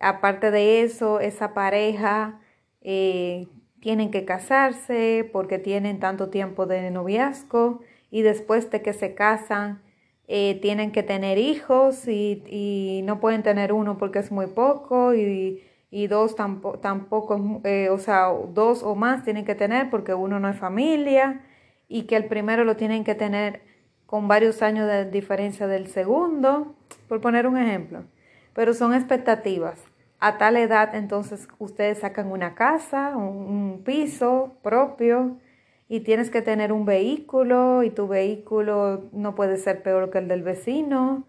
aparte 0.00 0.50
de 0.50 0.82
eso, 0.82 1.20
esa 1.20 1.54
pareja 1.54 2.40
eh, 2.82 3.48
tienen 3.80 4.10
que 4.10 4.24
casarse 4.24 5.28
porque 5.32 5.58
tienen 5.58 6.00
tanto 6.00 6.30
tiempo 6.30 6.66
de 6.66 6.90
noviazgo 6.90 7.80
y 8.10 8.22
después 8.22 8.70
de 8.70 8.82
que 8.82 8.92
se 8.92 9.14
casan 9.14 9.82
eh, 10.26 10.58
tienen 10.62 10.90
que 10.92 11.02
tener 11.02 11.36
hijos 11.38 12.08
y, 12.08 13.02
no 13.04 13.20
pueden 13.20 13.42
tener 13.42 13.72
uno 13.72 13.98
porque 13.98 14.20
es 14.20 14.32
muy 14.32 14.46
poco 14.46 15.14
y, 15.14 15.62
dos 16.08 16.34
tampoco, 16.34 16.78
tampoco 16.80 17.60
eh, 17.64 17.88
o 17.90 17.98
sea, 17.98 18.28
dos 18.48 18.82
o 18.82 18.94
más 18.94 19.24
tienen 19.24 19.44
que 19.44 19.54
tener 19.54 19.90
porque 19.90 20.14
uno 20.14 20.40
no 20.40 20.48
es 20.48 20.56
familia 20.56 21.42
y 21.88 22.04
que 22.04 22.16
el 22.16 22.26
primero 22.26 22.64
lo 22.64 22.76
tienen 22.76 23.04
que 23.04 23.14
tener 23.14 23.62
con 24.06 24.28
varios 24.28 24.62
años 24.62 24.86
de 24.86 25.10
diferencia 25.10 25.66
del 25.66 25.88
segundo, 25.88 26.74
por 27.08 27.20
poner 27.20 27.46
un 27.46 27.58
ejemplo. 27.58 28.04
Pero 28.54 28.74
son 28.74 28.94
expectativas. 28.94 29.82
A 30.20 30.38
tal 30.38 30.56
edad 30.56 30.94
entonces 30.94 31.48
ustedes 31.58 31.98
sacan 31.98 32.30
una 32.30 32.54
casa, 32.54 33.16
un, 33.16 33.82
piso 33.84 34.56
propio 34.62 35.36
y 35.88 36.00
tienes 36.00 36.30
que 36.30 36.40
tener 36.40 36.72
un 36.72 36.86
vehículo 36.86 37.82
y 37.82 37.90
tu 37.90 38.08
vehículo 38.08 39.10
no 39.12 39.34
puede 39.34 39.58
ser 39.58 39.82
peor 39.82 40.10
que 40.10 40.18
el 40.18 40.28
del 40.28 40.42
vecino. 40.42 41.26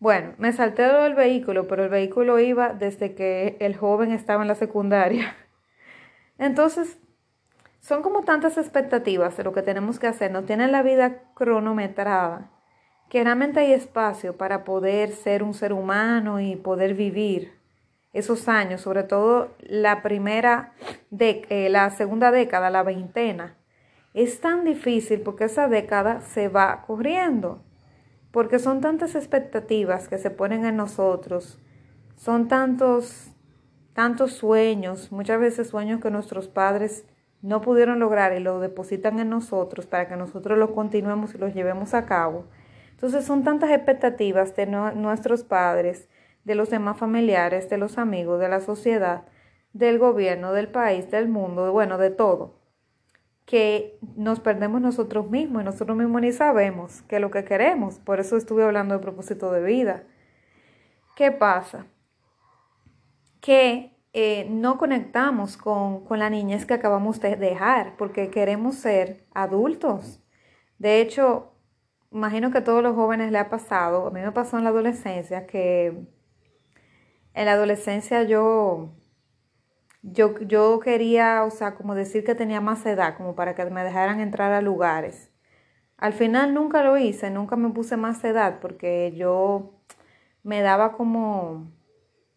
Bueno, 0.00 0.32
me 0.38 0.52
salté 0.52 0.82
del 0.82 1.14
vehículo, 1.14 1.68
pero 1.68 1.84
el 1.84 1.90
vehículo 1.90 2.40
iba 2.40 2.70
desde 2.72 3.14
que 3.14 3.56
el 3.60 3.76
joven 3.76 4.10
estaba 4.10 4.42
en 4.42 4.48
la 4.48 4.56
secundaria. 4.56 5.36
Entonces, 6.38 6.98
son 7.84 8.00
como 8.00 8.22
tantas 8.22 8.56
expectativas 8.56 9.36
de 9.36 9.44
lo 9.44 9.52
que 9.52 9.60
tenemos 9.60 9.98
que 9.98 10.06
hacer, 10.06 10.30
no 10.30 10.44
tienen 10.44 10.72
la 10.72 10.82
vida 10.82 11.20
cronometrada, 11.34 12.50
que 13.10 13.22
realmente 13.22 13.60
hay 13.60 13.74
espacio 13.74 14.38
para 14.38 14.64
poder 14.64 15.10
ser 15.10 15.42
un 15.42 15.52
ser 15.52 15.74
humano 15.74 16.40
y 16.40 16.56
poder 16.56 16.94
vivir 16.94 17.52
esos 18.14 18.48
años, 18.48 18.80
sobre 18.80 19.02
todo 19.02 19.50
la 19.60 20.00
primera, 20.00 20.72
de, 21.10 21.44
eh, 21.50 21.68
la 21.68 21.90
segunda 21.90 22.30
década, 22.30 22.70
la 22.70 22.82
veintena. 22.82 23.58
Es 24.14 24.40
tan 24.40 24.64
difícil 24.64 25.20
porque 25.20 25.44
esa 25.44 25.68
década 25.68 26.22
se 26.22 26.48
va 26.48 26.84
corriendo, 26.86 27.62
porque 28.30 28.58
son 28.58 28.80
tantas 28.80 29.14
expectativas 29.14 30.08
que 30.08 30.16
se 30.16 30.30
ponen 30.30 30.64
en 30.64 30.76
nosotros, 30.76 31.60
son 32.16 32.48
tantos, 32.48 33.30
tantos 33.92 34.32
sueños, 34.32 35.12
muchas 35.12 35.38
veces 35.38 35.68
sueños 35.68 36.00
que 36.00 36.10
nuestros 36.10 36.48
padres 36.48 37.04
no 37.44 37.60
pudieron 37.60 37.98
lograr 37.98 38.32
y 38.32 38.40
lo 38.40 38.58
depositan 38.58 39.18
en 39.18 39.28
nosotros 39.28 39.84
para 39.84 40.08
que 40.08 40.16
nosotros 40.16 40.56
lo 40.56 40.74
continuemos 40.74 41.34
y 41.34 41.38
los 41.38 41.52
llevemos 41.52 41.92
a 41.92 42.06
cabo. 42.06 42.46
Entonces 42.92 43.26
son 43.26 43.44
tantas 43.44 43.70
expectativas 43.70 44.56
de 44.56 44.64
nuestros 44.64 45.44
padres, 45.44 46.08
de 46.44 46.54
los 46.54 46.70
demás 46.70 46.96
familiares, 46.96 47.68
de 47.68 47.76
los 47.76 47.98
amigos, 47.98 48.40
de 48.40 48.48
la 48.48 48.60
sociedad, 48.60 49.24
del 49.74 49.98
gobierno, 49.98 50.54
del 50.54 50.68
país, 50.68 51.10
del 51.10 51.28
mundo, 51.28 51.70
bueno, 51.70 51.98
de 51.98 52.08
todo, 52.08 52.54
que 53.44 53.98
nos 54.16 54.40
perdemos 54.40 54.80
nosotros 54.80 55.28
mismos 55.28 55.60
y 55.60 55.64
nosotros 55.66 55.98
mismos 55.98 56.22
ni 56.22 56.32
sabemos 56.32 57.02
qué 57.08 57.16
es 57.16 57.20
lo 57.20 57.30
que 57.30 57.44
queremos. 57.44 57.98
Por 57.98 58.20
eso 58.20 58.38
estuve 58.38 58.64
hablando 58.64 58.94
de 58.94 59.00
propósito 59.02 59.52
de 59.52 59.62
vida. 59.62 60.04
¿Qué 61.14 61.30
pasa? 61.30 61.84
Que 63.42 63.93
eh, 64.14 64.46
no 64.48 64.78
conectamos 64.78 65.56
con, 65.56 66.04
con 66.04 66.20
la 66.20 66.30
niñez 66.30 66.66
que 66.66 66.74
acabamos 66.74 67.20
de 67.20 67.34
dejar 67.36 67.96
porque 67.96 68.30
queremos 68.30 68.76
ser 68.76 69.26
adultos. 69.34 70.22
De 70.78 71.00
hecho, 71.00 71.52
imagino 72.12 72.52
que 72.52 72.58
a 72.58 72.64
todos 72.64 72.82
los 72.82 72.94
jóvenes 72.94 73.32
le 73.32 73.38
ha 73.38 73.50
pasado, 73.50 74.06
a 74.06 74.10
mí 74.12 74.20
me 74.20 74.30
pasó 74.32 74.56
en 74.56 74.64
la 74.64 74.70
adolescencia 74.70 75.46
que 75.46 76.06
en 77.34 77.46
la 77.46 77.52
adolescencia 77.52 78.22
yo, 78.22 78.94
yo, 80.02 80.38
yo 80.40 80.78
quería, 80.78 81.42
o 81.44 81.50
sea, 81.50 81.74
como 81.74 81.96
decir 81.96 82.24
que 82.24 82.36
tenía 82.36 82.60
más 82.60 82.86
edad, 82.86 83.16
como 83.16 83.34
para 83.34 83.56
que 83.56 83.64
me 83.66 83.82
dejaran 83.82 84.20
entrar 84.20 84.52
a 84.52 84.60
lugares. 84.62 85.32
Al 85.96 86.12
final 86.12 86.54
nunca 86.54 86.84
lo 86.84 86.96
hice, 86.98 87.30
nunca 87.30 87.56
me 87.56 87.70
puse 87.70 87.96
más 87.96 88.22
edad 88.24 88.60
porque 88.60 89.12
yo 89.16 89.80
me 90.44 90.60
daba 90.62 90.92
como 90.92 91.73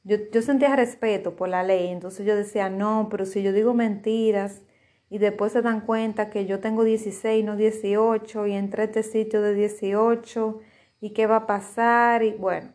yo, 0.08 0.42
sentía 0.42 0.76
respeto 0.76 1.36
por 1.36 1.50
la 1.50 1.64
ley, 1.64 1.90
entonces 1.90 2.26
yo 2.26 2.36
decía, 2.36 2.70
no, 2.70 3.08
pero 3.12 3.26
si 3.26 3.44
yo 3.44 3.52
digo 3.52 3.74
mentiras 3.74 4.64
y 5.10 5.18
después 5.20 5.52
se 5.54 5.62
dan 5.62 5.82
cuenta 5.82 6.30
que 6.30 6.46
yo 6.46 6.60
tengo 6.60 6.84
16, 6.84 7.44
no 7.46 7.56
18, 7.58 8.48
y 8.48 8.54
entré 8.54 8.84
a 8.84 8.86
este 8.86 9.04
sitio 9.04 9.42
de 9.42 9.54
18, 9.54 10.60
y 11.02 11.12
qué 11.14 11.28
va 11.28 11.38
a 11.38 11.48
pasar, 11.48 12.24
y 12.24 12.32
bueno, 12.34 12.74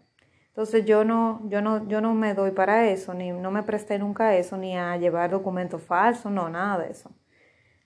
entonces 0.48 0.84
yo 0.84 1.04
no, 1.04 1.42
yo 1.48 1.62
no, 1.62 1.88
yo 1.88 2.00
no 2.00 2.14
me 2.14 2.34
doy 2.34 2.52
para 2.52 2.88
eso, 2.90 3.14
ni 3.14 3.30
no 3.32 3.50
me 3.50 3.62
presté 3.62 3.98
nunca 3.98 4.28
a 4.28 4.36
eso, 4.36 4.56
ni 4.58 4.76
a 4.76 4.96
llevar 4.98 5.30
documentos 5.30 5.82
falsos, 5.82 6.30
no, 6.32 6.48
nada 6.50 6.84
de 6.84 6.90
eso. 6.92 7.10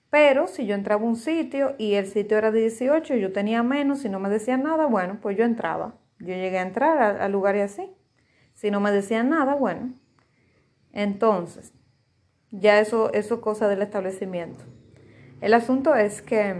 Pero 0.09 0.47
si 0.47 0.65
yo 0.65 0.75
entraba 0.75 1.03
a 1.03 1.05
un 1.05 1.15
sitio 1.15 1.75
y 1.77 1.95
el 1.95 2.07
sitio 2.07 2.37
era 2.37 2.51
de 2.51 2.61
18 2.61 3.15
y 3.15 3.21
yo 3.21 3.33
tenía 3.33 3.63
menos 3.63 4.05
y 4.05 4.09
no 4.09 4.19
me 4.19 4.29
decían 4.29 4.63
nada, 4.63 4.85
bueno, 4.87 5.19
pues 5.21 5.37
yo 5.37 5.43
entraba. 5.45 5.95
Yo 6.19 6.27
llegué 6.27 6.59
a 6.59 6.63
entrar 6.63 7.21
al 7.21 7.31
lugar 7.31 7.55
y 7.55 7.61
así. 7.61 7.96
Si 8.57 8.71
no 8.71 8.79
me 8.79 8.91
decían 8.91 9.29
nada, 9.29 9.53
bueno. 9.53 9.93
Entonces, 10.91 11.73
ya 12.49 12.79
eso, 12.79 13.13
es 13.13 13.27
cosa 13.27 13.67
del 13.67 13.83
establecimiento. 13.83 14.65
El 15.41 15.53
asunto 15.53 15.93
es 15.93 16.23
que, 16.23 16.55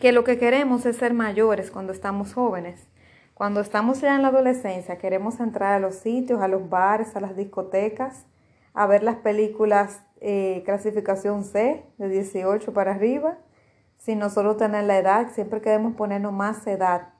que 0.00 0.12
lo 0.12 0.24
que 0.24 0.38
queremos 0.38 0.86
es 0.86 0.96
ser 0.96 1.12
mayores 1.12 1.70
cuando 1.70 1.92
estamos 1.92 2.32
jóvenes. 2.32 2.88
Cuando 3.34 3.60
estamos 3.60 4.00
ya 4.00 4.16
en 4.16 4.22
la 4.22 4.28
adolescencia, 4.28 4.96
queremos 4.96 5.40
entrar 5.40 5.74
a 5.74 5.78
los 5.78 5.96
sitios, 5.96 6.40
a 6.40 6.48
los 6.48 6.70
bares, 6.70 7.14
a 7.16 7.20
las 7.20 7.36
discotecas, 7.36 8.24
a 8.72 8.86
ver 8.86 9.02
las 9.02 9.16
películas 9.16 10.06
eh, 10.22 10.62
clasificación 10.64 11.44
C, 11.44 11.84
de 11.98 12.08
18 12.08 12.72
para 12.72 12.94
arriba, 12.94 13.36
sin 13.98 14.20
nosotros 14.20 14.56
tener 14.56 14.84
la 14.84 14.96
edad, 14.96 15.32
siempre 15.34 15.60
queremos 15.60 15.96
ponernos 15.96 16.32
más 16.32 16.66
edad 16.66 17.10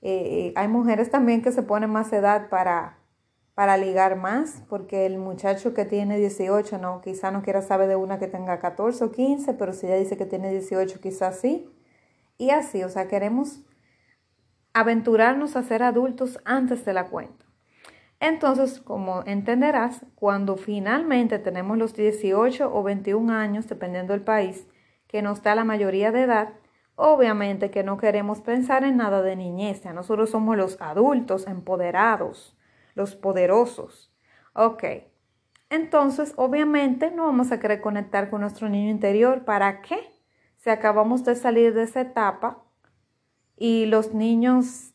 eh, 0.00 0.52
hay 0.56 0.68
mujeres 0.68 1.10
también 1.10 1.42
que 1.42 1.52
se 1.52 1.62
ponen 1.62 1.90
más 1.90 2.12
edad 2.12 2.48
para, 2.48 2.98
para 3.54 3.76
ligar 3.76 4.16
más, 4.16 4.62
porque 4.68 5.06
el 5.06 5.18
muchacho 5.18 5.74
que 5.74 5.84
tiene 5.84 6.18
18, 6.18 6.78
no, 6.78 7.00
quizá 7.00 7.30
no 7.30 7.42
quiera 7.42 7.62
saber 7.62 7.88
de 7.88 7.96
una 7.96 8.18
que 8.18 8.28
tenga 8.28 8.60
14 8.60 9.04
o 9.04 9.10
15, 9.10 9.54
pero 9.54 9.72
si 9.72 9.86
ella 9.86 9.96
dice 9.96 10.16
que 10.16 10.26
tiene 10.26 10.50
18, 10.50 11.00
quizás 11.00 11.40
sí. 11.40 11.68
Y 12.36 12.50
así, 12.50 12.84
o 12.84 12.88
sea, 12.88 13.08
queremos 13.08 13.62
aventurarnos 14.72 15.56
a 15.56 15.62
ser 15.64 15.82
adultos 15.82 16.38
antes 16.44 16.84
de 16.84 16.92
la 16.92 17.06
cuenta. 17.06 17.44
Entonces, 18.20 18.80
como 18.80 19.22
entenderás, 19.26 20.04
cuando 20.14 20.56
finalmente 20.56 21.38
tenemos 21.38 21.78
los 21.78 21.94
18 21.94 22.72
o 22.72 22.82
21 22.82 23.32
años, 23.32 23.68
dependiendo 23.68 24.12
del 24.12 24.22
país, 24.22 24.66
que 25.06 25.22
nos 25.22 25.42
da 25.42 25.54
la 25.54 25.64
mayoría 25.64 26.12
de 26.12 26.22
edad, 26.22 26.50
Obviamente 27.00 27.70
que 27.70 27.84
no 27.84 27.96
queremos 27.96 28.40
pensar 28.40 28.82
en 28.82 28.96
nada 28.96 29.22
de 29.22 29.36
niñez, 29.36 29.84
nosotros 29.84 30.30
somos 30.30 30.56
los 30.56 30.80
adultos 30.80 31.46
empoderados, 31.46 32.58
los 32.96 33.14
poderosos. 33.14 34.12
Ok, 34.52 34.82
entonces 35.70 36.32
obviamente 36.34 37.12
no 37.12 37.26
vamos 37.26 37.52
a 37.52 37.60
querer 37.60 37.80
conectar 37.80 38.30
con 38.30 38.40
nuestro 38.40 38.68
niño 38.68 38.90
interior. 38.90 39.44
¿Para 39.44 39.80
qué? 39.80 40.10
Si 40.56 40.70
acabamos 40.70 41.22
de 41.22 41.36
salir 41.36 41.72
de 41.72 41.84
esa 41.84 42.00
etapa 42.00 42.64
y 43.56 43.86
los 43.86 44.12
niños 44.12 44.92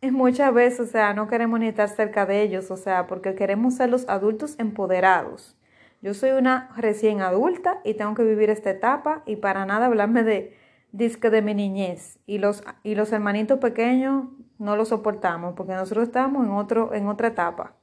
muchas 0.00 0.54
veces, 0.54 0.80
o 0.80 0.86
sea, 0.86 1.12
no 1.12 1.28
queremos 1.28 1.60
ni 1.60 1.68
estar 1.68 1.90
cerca 1.90 2.24
de 2.24 2.40
ellos, 2.40 2.70
o 2.70 2.78
sea, 2.78 3.06
porque 3.06 3.34
queremos 3.34 3.74
ser 3.74 3.90
los 3.90 4.08
adultos 4.08 4.58
empoderados. 4.58 5.58
Yo 6.00 6.14
soy 6.14 6.30
una 6.30 6.70
recién 6.78 7.20
adulta 7.20 7.80
y 7.84 7.92
tengo 7.92 8.14
que 8.14 8.22
vivir 8.22 8.48
esta 8.48 8.70
etapa 8.70 9.22
y 9.26 9.36
para 9.36 9.66
nada 9.66 9.84
hablarme 9.84 10.22
de 10.22 10.57
disque 10.92 11.30
de 11.30 11.42
mi 11.42 11.54
niñez 11.54 12.18
y 12.26 12.38
los, 12.38 12.62
y 12.82 12.94
los 12.94 13.12
hermanitos 13.12 13.58
pequeños 13.58 14.26
no 14.58 14.76
los 14.76 14.88
soportamos 14.88 15.54
porque 15.56 15.74
nosotros 15.74 16.08
estamos 16.08 16.44
en, 16.46 16.52
otro, 16.52 16.94
en 16.94 17.06
otra 17.06 17.28
etapa. 17.28 17.76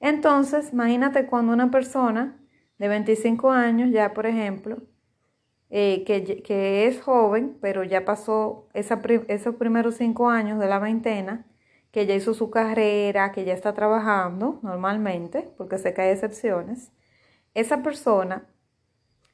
Entonces, 0.00 0.72
imagínate 0.72 1.26
cuando 1.26 1.52
una 1.52 1.70
persona 1.70 2.40
de 2.78 2.88
25 2.88 3.50
años, 3.50 3.90
ya 3.90 4.12
por 4.14 4.26
ejemplo, 4.26 4.78
eh, 5.70 6.04
que, 6.04 6.42
que, 6.42 6.86
es 6.86 7.00
joven, 7.02 7.56
pero 7.60 7.84
ya 7.84 8.04
pasó 8.04 8.68
esa, 8.74 9.00
esos 9.28 9.56
primeros 9.56 9.96
cinco 9.96 10.30
años 10.30 10.58
de 10.60 10.68
la 10.68 10.78
veintena, 10.78 11.46
que 11.90 12.06
ya 12.06 12.14
hizo 12.14 12.34
su 12.34 12.50
carrera, 12.50 13.32
que 13.32 13.44
ya 13.44 13.54
está 13.54 13.72
trabajando 13.74 14.58
normalmente, 14.62 15.52
porque 15.56 15.78
sé 15.78 15.94
que 15.94 16.02
hay 16.02 16.10
excepciones, 16.10 16.92
esa 17.54 17.82
persona 17.82 18.46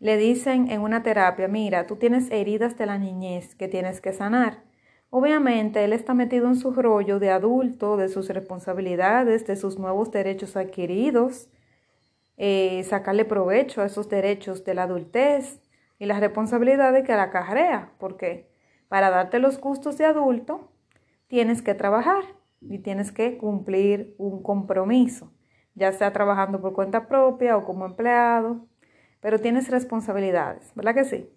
le 0.01 0.17
dicen 0.17 0.71
en 0.71 0.81
una 0.81 1.03
terapia, 1.03 1.47
mira, 1.47 1.87
tú 1.87 1.97
tienes 1.97 2.31
heridas 2.31 2.77
de 2.79 2.87
la 2.87 2.99
niñez 2.99 3.55
que 3.55 3.69
tienes 3.69 4.01
que 4.01 4.13
sanar. 4.13 4.65
Obviamente, 5.11 5.85
él 5.85 5.93
está 5.93 6.15
metido 6.15 6.49
en 6.49 6.57
su 6.57 6.73
rollo 6.73 7.19
de 7.19 7.31
adulto, 7.31 7.97
de 7.97 8.09
sus 8.09 8.29
responsabilidades, 8.31 9.47
de 9.47 9.57
sus 9.57 9.79
nuevos 9.79 10.11
derechos 10.11 10.57
adquiridos, 10.57 11.51
eh, 12.39 12.83
sacarle 12.85 13.27
provecho 13.27 13.83
a 13.83 13.87
esos 13.87 14.09
derechos 14.09 14.65
de 14.65 14.75
la 14.75 14.85
adultez 14.85 15.61
y 15.99 16.07
las 16.07 16.21
responsabilidades 16.21 17.05
que 17.05 17.13
la 17.13 17.25
acarrea, 17.25 17.93
porque 17.99 18.51
para 18.89 19.11
darte 19.11 19.39
los 19.39 19.61
gustos 19.61 19.99
de 19.99 20.07
adulto 20.07 20.73
tienes 21.29 21.61
que 21.61 21.75
trabajar 21.75 22.25
y 22.63 22.79
tienes 22.79 23.13
que 23.13 23.37
cumplir 23.37 24.15
un 24.17 24.43
compromiso, 24.43 25.33
ya 25.75 25.93
sea 25.93 26.13
trabajando 26.13 26.61
por 26.61 26.73
cuenta 26.73 27.07
propia 27.07 27.57
o 27.59 27.65
como 27.67 27.85
empleado, 27.85 28.70
pero 29.21 29.39
tienes 29.39 29.71
responsabilidades, 29.71 30.73
¿verdad 30.75 30.95
que 30.95 31.05
sí? 31.05 31.31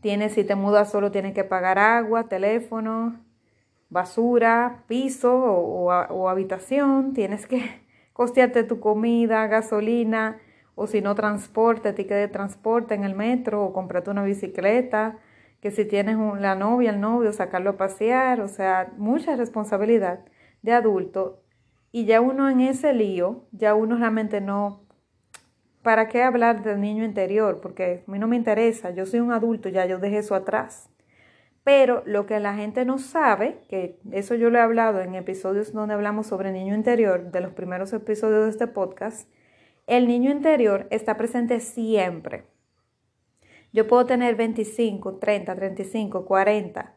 Tienes, 0.00 0.32
si 0.32 0.44
te 0.44 0.54
mudas 0.54 0.90
solo, 0.90 1.10
tienes 1.10 1.34
que 1.34 1.42
pagar 1.42 1.78
agua, 1.78 2.28
teléfono, 2.28 3.18
basura, 3.90 4.84
piso 4.86 5.34
o, 5.34 6.28
habitación. 6.28 7.14
Tienes 7.14 7.46
que 7.46 7.82
costearte 8.12 8.64
tu 8.64 8.80
comida, 8.80 9.46
gasolina, 9.46 10.38
o 10.74 10.86
si 10.86 11.00
no, 11.00 11.14
transporte, 11.14 11.92
ticket 11.92 12.16
de 12.16 12.28
transporte 12.28 12.94
en 12.94 13.04
el 13.04 13.16
metro, 13.16 13.64
o 13.64 13.72
comprarte 13.72 14.10
una 14.10 14.22
bicicleta, 14.22 15.18
que 15.60 15.72
si 15.72 15.84
tienes 15.84 16.16
la 16.40 16.54
novia, 16.54 16.90
el 16.90 17.00
novio, 17.00 17.32
sacarlo 17.32 17.70
a 17.70 17.76
pasear, 17.76 18.40
o 18.40 18.46
sea, 18.46 18.92
mucha 18.96 19.34
responsabilidad 19.34 20.20
de 20.62 20.72
adulto. 20.72 21.42
Y 21.90 22.04
ya 22.04 22.20
uno 22.20 22.48
en 22.48 22.60
ese 22.60 22.92
lío, 22.92 23.46
ya 23.50 23.74
uno 23.74 23.96
realmente 23.96 24.40
no 24.40 24.87
¿para 25.88 26.06
qué 26.06 26.22
hablar 26.22 26.62
del 26.62 26.82
niño 26.82 27.02
interior? 27.02 27.62
Porque 27.62 28.04
a 28.06 28.10
mí 28.10 28.18
no 28.18 28.28
me 28.28 28.36
interesa, 28.36 28.90
yo 28.90 29.06
soy 29.06 29.20
un 29.20 29.32
adulto, 29.32 29.70
ya 29.70 29.86
yo 29.86 29.98
dejé 29.98 30.18
eso 30.18 30.34
atrás. 30.34 30.90
Pero 31.64 32.02
lo 32.04 32.26
que 32.26 32.38
la 32.40 32.54
gente 32.54 32.84
no 32.84 32.98
sabe, 32.98 33.62
que 33.70 33.98
eso 34.12 34.34
yo 34.34 34.50
lo 34.50 34.58
he 34.58 34.60
hablado 34.60 35.00
en 35.00 35.14
episodios 35.14 35.72
donde 35.72 35.94
hablamos 35.94 36.26
sobre 36.26 36.52
niño 36.52 36.74
interior, 36.74 37.30
de 37.30 37.40
los 37.40 37.54
primeros 37.54 37.90
episodios 37.94 38.44
de 38.44 38.50
este 38.50 38.66
podcast, 38.66 39.32
el 39.86 40.06
niño 40.06 40.30
interior 40.30 40.86
está 40.90 41.16
presente 41.16 41.58
siempre. 41.58 42.44
Yo 43.72 43.88
puedo 43.88 44.04
tener 44.04 44.36
25, 44.36 45.16
30, 45.16 45.54
35, 45.54 46.26
40, 46.26 46.96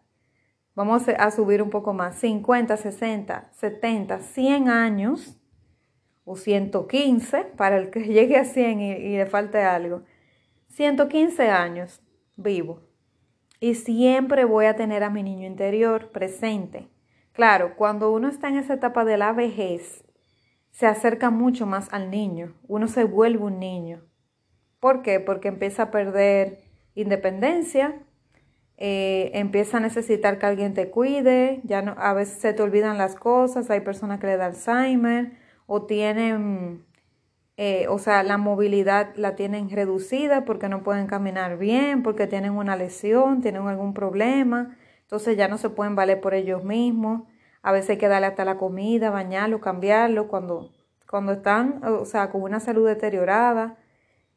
vamos 0.75 1.07
a 1.07 1.31
subir 1.31 1.63
un 1.63 1.69
poco 1.69 1.93
más, 1.93 2.17
50, 2.17 2.75
60, 2.75 3.51
70, 3.53 4.19
100 4.19 4.67
años 4.67 5.40
o 6.25 6.35
115 6.35 7.43
para 7.57 7.77
el 7.77 7.89
que 7.89 8.01
llegue 8.07 8.37
a 8.37 8.45
100 8.45 8.81
y, 8.81 9.17
le 9.17 9.25
falte 9.25 9.59
algo. 9.59 10.03
115 10.69 11.49
años 11.49 12.01
vivo. 12.35 12.81
Y 13.59 13.75
siempre 13.75 14.45
voy 14.45 14.65
a 14.65 14.75
tener 14.75 15.03
a 15.03 15.09
mi 15.09 15.23
niño 15.23 15.45
interior 15.45 16.11
presente. 16.11 16.87
Claro, 17.33 17.75
cuando 17.75 18.11
uno 18.11 18.27
está 18.27 18.49
en 18.49 18.57
esa 18.57 18.73
etapa 18.73 19.05
de 19.05 19.17
la 19.17 19.33
vejez, 19.33 20.03
se 20.71 20.87
acerca 20.87 21.29
mucho 21.29 21.65
más 21.65 21.91
al 21.93 22.09
niño. 22.09 22.55
Uno 22.67 22.87
se 22.87 23.03
vuelve 23.03 23.43
un 23.43 23.59
niño. 23.59 24.01
¿Por 24.79 25.03
qué? 25.03 25.19
Porque 25.19 25.49
empieza 25.49 25.83
a 25.83 25.91
perder 25.91 26.63
independencia, 26.95 28.01
eh, 28.77 29.29
empieza 29.35 29.77
a 29.77 29.79
necesitar 29.79 30.39
que 30.39 30.47
alguien 30.47 30.73
te 30.73 30.89
cuide, 30.89 31.61
ya 31.63 31.83
no, 31.83 31.93
a 31.97 32.13
veces 32.13 32.39
se 32.39 32.53
te 32.53 32.63
olvidan 32.63 32.97
las 32.97 33.15
cosas, 33.15 33.69
hay 33.69 33.81
personas 33.81 34.19
que 34.19 34.27
le 34.27 34.37
da 34.37 34.47
Alzheimer, 34.47 35.33
o 35.73 35.83
tienen, 35.83 36.85
eh, 37.55 37.87
o 37.87 37.97
sea, 37.97 38.23
la 38.23 38.37
movilidad 38.37 39.15
la 39.15 39.37
tienen 39.37 39.69
reducida 39.69 40.43
porque 40.43 40.67
no 40.67 40.83
pueden 40.83 41.07
caminar 41.07 41.57
bien, 41.57 42.03
porque 42.03 42.27
tienen 42.27 42.51
una 42.57 42.75
lesión, 42.75 43.39
tienen 43.39 43.65
algún 43.65 43.93
problema, 43.93 44.75
entonces 45.03 45.37
ya 45.37 45.47
no 45.47 45.57
se 45.57 45.69
pueden 45.69 45.95
valer 45.95 46.19
por 46.19 46.33
ellos 46.33 46.65
mismos. 46.65 47.21
A 47.61 47.71
veces 47.71 47.91
hay 47.91 47.97
que 47.99 48.09
darle 48.09 48.27
hasta 48.27 48.43
la 48.43 48.57
comida, 48.57 49.11
bañarlo, 49.11 49.61
cambiarlo 49.61 50.27
cuando, 50.27 50.71
cuando 51.09 51.31
están, 51.31 51.81
o 51.85 52.03
sea, 52.03 52.31
con 52.31 52.41
una 52.41 52.59
salud 52.59 52.85
deteriorada. 52.85 53.77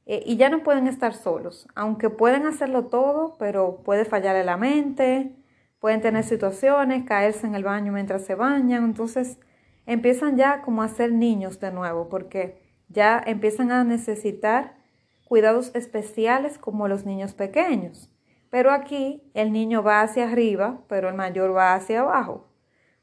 Eh, 0.07 0.23
y 0.25 0.37
ya 0.37 0.51
no 0.51 0.62
pueden 0.62 0.87
estar 0.87 1.14
solos, 1.14 1.66
aunque 1.75 2.11
pueden 2.11 2.47
hacerlo 2.47 2.85
todo, 2.85 3.35
pero 3.40 3.79
puede 3.85 4.05
fallarle 4.05 4.44
la 4.44 4.57
mente, 4.57 5.35
pueden 5.81 6.01
tener 6.01 6.23
situaciones, 6.23 7.05
caerse 7.05 7.44
en 7.49 7.57
el 7.57 7.64
baño 7.64 7.90
mientras 7.90 8.25
se 8.25 8.37
bañan, 8.37 8.85
entonces 8.85 9.40
empiezan 9.87 10.37
ya 10.37 10.62
como 10.62 10.83
a 10.83 10.88
ser 10.88 11.12
niños 11.12 11.61
de 11.61 11.73
nuevo, 11.73 12.09
porque 12.09 12.62
ya 12.88 13.23
empiezan 13.25 13.70
a 13.73 13.85
necesitar 13.85 14.77
cuidados 15.25 15.75
especiales 15.75 16.59
como 16.59 16.88
los 16.88 17.05
niños 17.05 17.35
pequeños. 17.35 18.11
Pero 18.51 18.70
aquí 18.70 19.31
el 19.35 19.53
niño 19.53 19.83
va 19.83 20.03
hacia 20.03 20.31
arriba, 20.31 20.83
pero 20.88 21.09
el 21.09 21.14
mayor 21.14 21.57
va 21.57 21.75
hacia 21.75 22.01
abajo. 22.01 22.47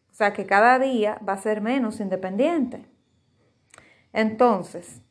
O 0.10 0.14
sea 0.14 0.34
que 0.34 0.46
cada 0.46 0.80
día 0.80 1.20
va 1.28 1.34
a 1.34 1.38
ser 1.38 1.62
menos 1.62 2.00
independiente. 2.00 2.86
Entonces, 4.14 5.02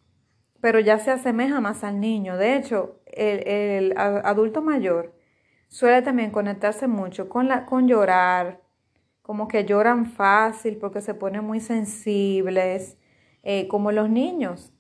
pero 0.60 0.78
ya 0.80 0.98
se 0.98 1.10
asemeja 1.10 1.60
más 1.60 1.84
al 1.84 2.00
niño. 2.00 2.36
De 2.36 2.56
hecho, 2.56 3.00
el, 3.06 3.94
adulto 3.96 4.62
mayor 4.62 5.14
suele 5.68 6.02
también 6.02 6.30
conectarse 6.30 6.86
mucho 6.86 7.28
con, 7.28 7.48
con 7.66 7.88
llorar, 7.88 8.59
como 9.30 9.46
que 9.46 9.64
lloran 9.64 10.06
fácil 10.06 10.76
porque 10.78 11.00
se 11.00 11.14
ponen 11.14 11.44
muy 11.44 11.60
sensibles, 11.60 12.98
eh, 13.44 13.68
como 13.68 13.92
los 13.92 14.10
niños. 14.10 14.72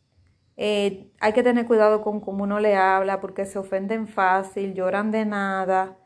Eh, 0.56 1.12
hay 1.20 1.32
que 1.34 1.44
tener 1.44 1.66
cuidado 1.66 2.02
con 2.02 2.18
cómo 2.18 2.42
uno 2.42 2.58
le 2.58 2.74
habla 2.74 3.20
porque 3.20 3.46
se 3.46 3.60
ofenden 3.60 4.08
fácil, 4.08 4.74
lloran 4.74 5.12
de 5.12 5.24
nada, 5.24 5.98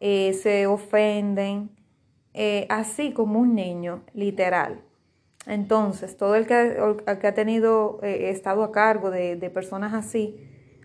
eh, 0.00 0.32
se 0.32 0.66
ofenden, 0.66 1.70
así 2.68 3.12
como 3.12 3.38
un 3.38 3.54
niño, 3.54 4.02
literal. 4.12 4.80
Entonces, 5.46 6.16
todo 6.16 6.34
el 6.34 6.48
que, 6.48 6.76
ha 7.06 7.34
tenido, 7.34 8.00
estado 8.02 8.64
a 8.64 8.72
cargo 8.72 9.12
de, 9.12 9.36
de 9.36 9.50
personas 9.50 9.94
así 9.94 10.36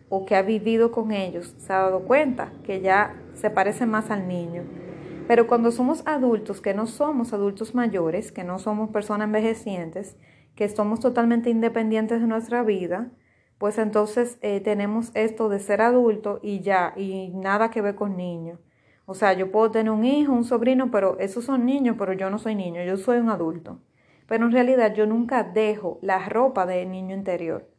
o 0.10 0.28
que 0.28 0.36
ha 0.36 0.43
vivido 0.43 0.91
con 0.91 1.12
ellos, 1.12 1.56
se 1.58 1.74
ha 1.74 1.80
dado 1.80 2.02
cuenta 2.02 2.54
que 2.63 2.82
ya 2.82 3.19
se 3.34 3.50
parece 3.50 3.88
más 3.88 4.12
al 4.12 4.28
niño. 4.28 4.88
Pero 5.30 5.46
cuando 5.46 5.70
somos 5.72 6.02
adultos, 6.08 6.60
que 6.60 6.74
no 6.74 6.88
somos 6.88 7.34
adultos 7.34 7.76
mayores, 7.76 8.32
que 8.32 8.44
no 8.44 8.58
somos 8.58 8.89
personas 8.89 9.28
envejecientes, 9.28 10.18
que 10.56 10.68
somos 10.70 11.02
totalmente 11.02 11.52
independientes 11.52 12.20
de 12.20 12.26
nuestra 12.26 12.63
vida, 12.63 13.12
pues 13.60 13.78
entonces 13.78 14.39
eh, 14.42 14.60
tenemos 14.60 15.12
esto 15.13 15.48
de 15.48 15.60
ser 15.60 15.82
adulto 15.82 16.39
y 16.42 16.62
ya, 16.62 16.94
y 16.98 17.30
nada 17.36 17.70
que 17.70 17.84
ver 17.84 17.94
con 17.94 18.18
niños. 18.18 18.60
O 19.06 19.13
sea, 19.13 19.34
yo 19.34 19.52
puedo 19.52 19.70
tener 19.70 19.92
un 19.92 20.04
hijo, 20.04 20.34
un 20.34 20.46
sobrino, 20.46 20.89
pero 20.89 21.20
esos 21.20 21.46
son 21.46 21.63
niños, 21.63 21.96
pero 22.00 22.13
yo 22.13 22.32
no 22.32 22.39
soy 22.39 22.56
niño, 22.56 22.82
yo 22.82 22.98
soy 22.98 23.20
un 23.20 23.30
adulto. 23.30 23.78
Pero 24.26 24.48
en 24.48 24.52
realidad 24.52 24.96
yo 24.96 25.06
nunca 25.06 25.44
dejo 25.44 26.00
la 26.02 26.28
ropa 26.28 26.65
de 26.65 26.88
niño 26.88 27.15
interior. 27.15 27.70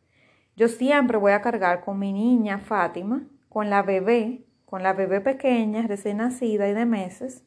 Yo 0.54 0.68
siempre 0.68 1.18
voy 1.18 1.32
a 1.32 1.40
cargar 1.40 1.84
con 1.84 1.98
mi 1.98 2.12
niña 2.12 2.58
Fátima, 2.58 3.24
con 3.48 3.70
la 3.70 3.82
bebé, 3.82 4.44
con 4.70 4.84
la 4.84 4.92
bebé 4.92 5.20
pequeña, 5.20 5.84
recién 5.88 6.18
nacida 6.18 6.68
y 6.68 6.72
de 6.72 6.86
meses, 6.86 7.42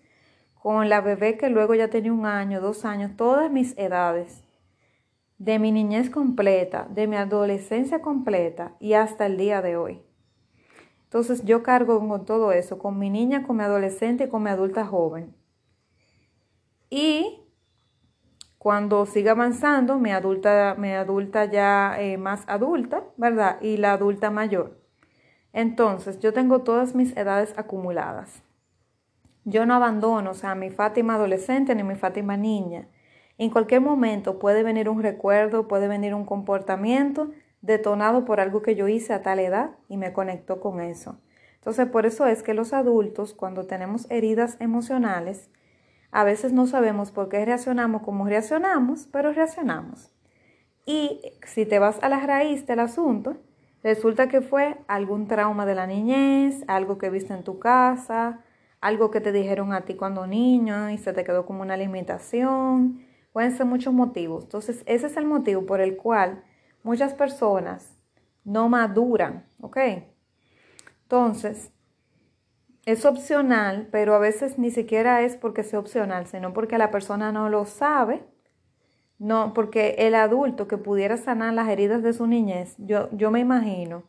con 0.62 0.90
la 0.90 1.00
bebé 1.00 1.38
que 1.38 1.50
luego 1.50 1.74
ya 1.74 1.90
tenía 1.90 2.12
un 2.12 2.26
año, 2.26 2.60
dos 2.60 2.84
años, 2.84 3.16
todas 3.16 3.50
mis 3.50 3.78
edades, 3.78 4.44
de 5.38 5.58
mi 5.58 5.72
niñez 5.72 6.10
completa, 6.10 6.86
de 6.90 7.08
mi 7.08 7.16
adolescencia 7.16 8.02
completa 8.02 8.76
y 8.82 8.94
hasta 8.94 9.26
el 9.26 9.38
día 9.38 9.62
de 9.62 9.78
hoy. 9.78 10.02
Entonces 11.06 11.46
yo 11.46 11.64
cargo 11.64 12.06
con 12.06 12.26
todo 12.26 12.52
eso, 12.52 12.78
con 12.78 13.00
mi 13.00 13.10
niña, 13.10 13.48
con 13.48 13.56
mi 13.56 13.64
adolescente 13.64 14.26
y 14.26 14.30
con 14.30 14.44
mi 14.44 14.50
adulta 14.50 14.86
joven. 14.86 15.34
Y 16.90 17.40
cuando 18.58 19.06
siga 19.06 19.32
avanzando, 19.32 19.98
mi 19.98 20.12
adulta, 20.12 20.76
mi 20.78 20.92
adulta 20.92 21.46
ya 21.46 21.96
eh, 22.00 22.18
más 22.18 22.44
adulta, 22.48 23.06
¿verdad? 23.16 23.62
Y 23.62 23.78
la 23.78 23.94
adulta 23.94 24.30
mayor. 24.30 24.83
Entonces, 25.54 26.20
yo 26.20 26.34
tengo 26.34 26.64
todas 26.64 26.96
mis 26.96 27.16
edades 27.16 27.54
acumuladas. 27.58 28.42
Yo 29.46 29.66
no 29.66 29.76
abandono, 29.76 30.32
o 30.32 30.34
sea, 30.34 30.56
mi 30.56 30.72
Fátima 30.72 31.16
adolescente 31.16 31.76
ni 31.76 31.84
mi 31.84 31.96
Fátima 31.96 32.38
niña. 32.38 32.88
En 33.38 33.50
cualquier 33.50 33.82
momento 33.82 34.40
puede 34.40 34.64
venir 34.64 34.90
un 34.90 35.02
recuerdo, 35.02 35.68
puede 35.68 35.88
venir 35.88 36.14
un 36.16 36.26
comportamiento 36.26 37.32
detonado 37.62 38.26
por 38.26 38.40
algo 38.40 38.62
que 38.62 38.76
yo 38.76 38.88
hice 38.88 39.14
a 39.14 39.22
tal 39.22 39.40
edad 39.40 39.72
y 39.88 39.98
me 39.98 40.12
conectó 40.12 40.60
con 40.60 40.82
eso. 40.82 41.20
Entonces, 41.56 41.88
por 41.88 42.06
eso 42.06 42.26
es 42.26 42.44
que 42.44 42.54
los 42.54 42.74
adultos, 42.74 43.34
cuando 43.34 43.66
tenemos 43.66 44.10
heridas 44.10 44.58
emocionales, 44.60 45.50
a 46.12 46.24
veces 46.24 46.52
no 46.52 46.68
sabemos 46.68 47.12
por 47.12 47.30
qué 47.30 47.44
reaccionamos 47.46 48.02
como 48.02 48.26
reaccionamos, 48.28 49.08
pero 49.12 49.32
reaccionamos. 49.34 50.12
Y 50.86 51.22
si 51.46 51.66
te 51.66 51.80
vas 51.80 51.98
a 52.02 52.10
la 52.10 52.20
raíz 52.20 52.68
del 52.68 52.80
asunto, 52.80 53.38
Resulta 53.84 54.30
que 54.30 54.42
fue 54.42 54.78
algún 54.88 55.28
trauma 55.28 55.66
de 55.66 55.76
la 55.76 55.86
niñez, 55.86 56.64
algo 56.68 56.98
que 56.98 57.10
viste 57.10 57.34
en 57.34 57.44
tu 57.44 57.60
casa, 57.60 58.40
algo 58.80 59.12
que 59.12 59.20
te 59.20 59.34
dijeron 59.34 59.74
a 59.74 59.82
ti 59.82 59.96
cuando 59.96 60.26
niño 60.26 60.90
y 60.90 60.98
se 60.98 61.12
te 61.12 61.24
quedó 61.26 61.46
como 61.46 61.62
una 61.62 61.76
limitación. 61.76 63.06
Pueden 63.34 63.52
ser 63.52 63.66
muchos 63.66 63.94
motivos. 63.94 64.46
Entonces, 64.46 64.84
ese 64.86 65.08
es 65.08 65.18
el 65.18 65.26
motivo 65.26 65.66
por 65.66 65.82
el 65.82 65.98
cual 65.98 66.44
muchas 66.84 67.14
personas 67.14 67.94
no 68.46 68.70
maduran, 68.70 69.46
¿ok? 69.60 69.78
Entonces, 71.04 71.72
es 72.86 73.06
opcional, 73.06 73.88
pero 73.92 74.16
a 74.16 74.20
veces 74.20 74.58
ni 74.58 74.72
siquiera 74.72 75.22
es 75.22 75.36
porque 75.36 75.64
sea 75.64 75.80
opcional, 75.80 76.28
sino 76.28 76.54
porque 76.54 76.78
la 76.78 76.92
persona 76.92 77.32
no 77.32 77.50
lo 77.50 77.66
sabe. 77.66 78.24
No, 79.24 79.54
porque 79.54 79.96
el 80.00 80.16
adulto 80.16 80.68
que 80.68 80.78
pudiera 80.78 81.16
sanar 81.16 81.54
las 81.54 81.70
heridas 81.70 82.04
de 82.04 82.12
su 82.12 82.28
niñez, 82.28 82.76
yo, 82.78 83.08
yo 83.14 83.32
me 83.32 83.40
imagino 83.40 84.04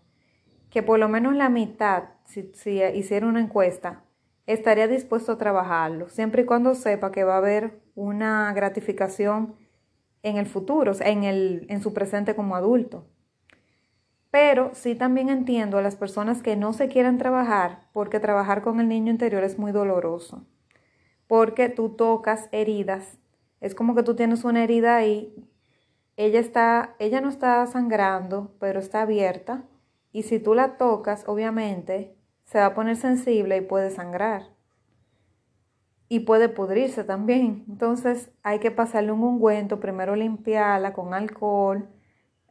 que 0.71 0.83
por 0.83 0.99
lo 0.99 1.09
menos 1.09 1.37
la 1.37 1.49
mitad, 1.49 2.07
si, 2.25 2.51
hiciera 2.95 3.25
una 3.29 3.41
encuesta, 3.41 4.03
estaría 4.49 4.89
dispuesto 4.89 5.31
a 5.31 5.39
trabajarlo, 5.39 6.09
siempre 6.09 6.43
y 6.43 6.47
cuando 6.47 6.75
sepa 6.75 7.13
que 7.13 7.23
va 7.23 7.35
a 7.35 7.39
haber 7.39 7.81
una 7.95 8.53
gratificación 8.55 9.55
en 10.25 10.37
el 10.37 10.47
futuro, 10.47 10.91
en, 10.99 11.23
el, 11.23 11.67
en 11.69 11.81
su 11.81 11.95
presente 11.95 12.35
como 12.35 12.57
adulto. 12.57 13.07
Pero 14.33 14.71
sí 14.75 14.97
también 14.97 15.29
entiendo 15.29 15.79
a 15.79 15.83
las 15.83 15.95
personas 15.95 16.43
que 16.43 16.57
no 16.57 16.73
se 16.73 16.89
quieren 16.89 17.19
trabajar 17.19 17.89
porque 17.93 18.19
trabajar 18.19 18.63
con 18.63 18.81
el 18.81 18.89
niño 18.89 19.13
interior 19.13 19.45
es 19.45 19.61
muy 19.61 19.71
doloroso. 19.71 20.45
Porque 21.29 21.69
tú 21.69 21.91
tocas 21.91 22.49
heridas. 22.51 23.17
Es 23.65 23.75
como 23.75 23.95
que 23.95 24.03
tú 24.03 24.15
tienes 24.15 24.45
una 24.45 24.63
herida 24.63 24.95
ahí. 24.95 25.35
Ella 26.19 26.39
está, 26.39 26.97
ella 26.99 27.23
no 27.23 27.31
está 27.31 27.67
sangrando, 27.67 28.53
pero 28.61 28.79
está 28.79 29.01
abierta. 29.01 29.65
Y 30.13 30.25
si 30.25 30.39
tú 30.39 30.55
la 30.55 30.77
tocas, 30.77 31.25
obviamente, 31.27 32.15
se 32.45 32.59
va 32.59 32.67
a 32.67 32.75
poner 32.75 32.97
sensible 32.97 33.57
y 33.57 33.63
puede 33.63 33.91
sangrar. 33.91 34.43
Y 36.11 36.21
puede 36.21 36.51
pudrirse 36.51 37.05
también. 37.05 37.65
Entonces 37.67 38.31
hay 38.43 38.59
que 38.59 38.71
pasarle 38.71 39.13
un 39.13 39.23
ungüento, 39.23 39.81
primero 39.81 40.15
limpiarla 40.15 40.93
con 40.93 41.15
alcohol 41.15 41.89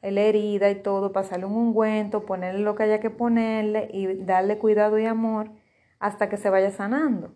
la 0.02 0.22
herida 0.22 0.72
y 0.72 0.82
todo, 0.82 1.12
pasarle 1.12 1.46
un 1.46 1.54
ungüento, 1.54 2.26
ponerle 2.26 2.62
lo 2.62 2.74
que 2.74 2.84
haya 2.84 3.00
que 3.00 3.12
ponerle 3.12 3.88
y 3.94 4.16
darle 4.26 4.58
cuidado 4.58 4.98
y 4.98 5.06
amor 5.06 5.52
hasta 6.00 6.28
que 6.28 6.38
se 6.38 6.50
vaya 6.50 6.72
sanando. 6.72 7.36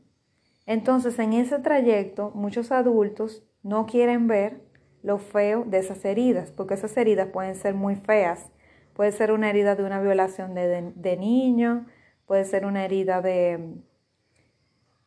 Entonces, 0.68 1.18
en 1.18 1.32
ese 1.32 1.60
trayecto, 1.60 2.32
muchos 2.36 2.74
adultos 2.74 3.42
no 3.64 3.86
quieren 3.86 4.28
ver 4.28 4.62
lo 5.02 5.18
feo 5.18 5.64
de 5.66 5.80
esas 5.80 6.04
heridas, 6.04 6.52
porque 6.52 6.74
esas 6.74 6.96
heridas 6.98 7.30
pueden 7.30 7.56
ser 7.56 7.74
muy 7.74 7.96
feas. 7.96 8.52
Puede 8.94 9.14
ser 9.14 9.32
una 9.32 9.50
herida 9.50 9.76
de 9.76 9.86
una 9.86 10.02
violación 10.02 10.54
de, 10.54 11.18
niño, 11.18 11.86
puede 12.26 12.44
ser 12.44 12.66
una 12.66 12.84
herida 12.84 13.22
de, 13.22 13.76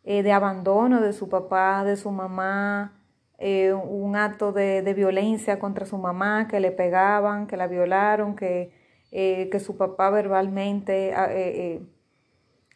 eh, 0.05 0.23
de 0.23 0.33
abandono 0.33 1.03
de 1.03 1.13
su 1.13 1.29
papá, 1.29 1.85
de 1.85 1.97
su 1.97 2.11
mamá, 2.11 3.05
eh, 3.37 3.75
un 3.75 4.17
acto 4.17 4.53
de, 4.53 4.95
violencia 4.95 5.59
contra 5.59 5.85
su 5.85 5.99
mamá, 5.99 6.49
que 6.49 6.61
le 6.61 6.71
pegaban, 6.71 7.47
que 7.47 7.59
la 7.59 7.67
violaron, 7.67 8.35
que, 8.35 8.73
eh, 9.13 9.51
que 9.51 9.61
su 9.61 9.77
papá 9.77 10.09
verbalmente 10.09 11.13
ah, 11.15 11.29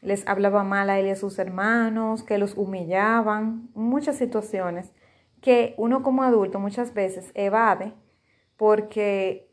les 0.04 0.26
hablaba 0.28 0.62
mal 0.62 0.90
a 0.90 0.98
él 1.00 1.06
y 1.06 1.10
a 1.10 1.16
sus 1.16 1.38
hermanos, 1.38 2.22
que 2.22 2.38
los 2.38 2.56
humillaban, 2.56 3.68
muchas 3.74 4.16
situaciones 4.16 4.92
que 5.40 5.74
uno 5.76 6.02
como 6.02 6.22
adulto 6.22 6.58
muchas 6.58 6.94
veces 6.94 7.30
evade 7.34 7.92
porque 8.56 9.50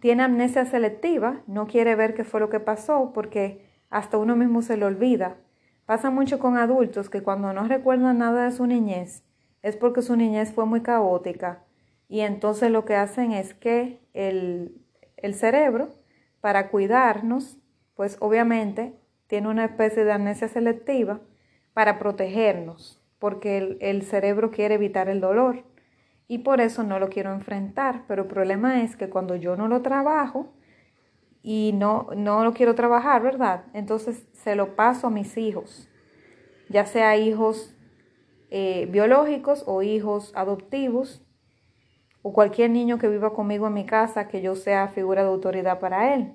tiene 0.00 0.24
amnesia 0.24 0.64
selectiva, 0.64 1.42
no 1.46 1.66
quiere 1.66 1.94
ver 1.94 2.14
qué 2.14 2.24
fue 2.24 2.40
lo 2.40 2.50
que 2.50 2.58
pasó 2.58 3.12
porque 3.12 3.64
hasta 3.90 4.18
uno 4.18 4.34
mismo 4.34 4.62
se 4.62 4.76
lo 4.76 4.86
olvida. 4.86 5.36
Pasa 5.86 6.10
mucho 6.10 6.38
con 6.38 6.56
adultos 6.56 7.08
que 7.08 7.22
cuando 7.22 7.52
no 7.52 7.68
recuerdan 7.68 8.18
nada 8.18 8.46
de 8.46 8.52
su 8.52 8.66
niñez, 8.66 9.24
es 9.62 9.76
porque 9.76 10.02
su 10.02 10.16
niñez 10.16 10.52
fue 10.52 10.66
muy 10.66 10.82
caótica 10.82 11.64
y 12.08 12.20
entonces 12.20 12.70
lo 12.70 12.84
que 12.84 12.96
hacen 12.96 13.32
es 13.32 13.54
que 13.54 14.00
el, 14.14 14.82
cerebro, 15.34 15.90
para 16.40 16.70
cuidarnos, 16.70 17.58
pues 17.94 18.16
obviamente 18.20 18.97
tiene 19.28 19.48
una 19.48 19.66
especie 19.66 20.04
de 20.04 20.12
amnesia 20.12 20.48
selectiva 20.48 21.20
para 21.74 21.98
protegernos, 21.98 23.00
porque 23.20 23.78
el, 23.80 24.02
cerebro 24.02 24.50
quiere 24.50 24.74
evitar 24.74 25.08
el 25.08 25.20
dolor 25.20 25.64
y 26.26 26.38
por 26.38 26.60
eso 26.60 26.82
no 26.82 26.98
lo 26.98 27.08
quiero 27.08 27.32
enfrentar. 27.32 28.04
Pero 28.08 28.22
el 28.22 28.28
problema 28.28 28.82
es 28.82 28.96
que 28.96 29.08
cuando 29.08 29.36
yo 29.36 29.56
no 29.56 29.68
lo 29.68 29.82
trabajo 29.82 30.52
y 31.42 31.72
no, 31.74 32.08
no 32.16 32.42
lo 32.42 32.52
quiero 32.52 32.74
trabajar, 32.74 33.22
¿verdad? 33.22 33.64
Entonces 33.74 34.26
se 34.32 34.56
lo 34.56 34.74
paso 34.74 35.06
a 35.06 35.10
mis 35.10 35.36
hijos, 35.36 35.88
ya 36.68 36.86
sea 36.86 37.16
hijos 37.16 37.76
eh, 38.50 38.88
biológicos 38.90 39.62
o 39.66 39.82
hijos 39.82 40.32
adoptivos 40.34 41.22
o 42.22 42.32
cualquier 42.32 42.70
niño 42.70 42.98
que 42.98 43.08
viva 43.08 43.34
conmigo 43.34 43.66
en 43.66 43.74
mi 43.74 43.84
casa 43.84 44.26
que 44.26 44.40
yo 44.40 44.56
sea 44.56 44.88
figura 44.88 45.22
de 45.22 45.28
autoridad 45.28 45.78
para 45.80 46.14
él. 46.14 46.34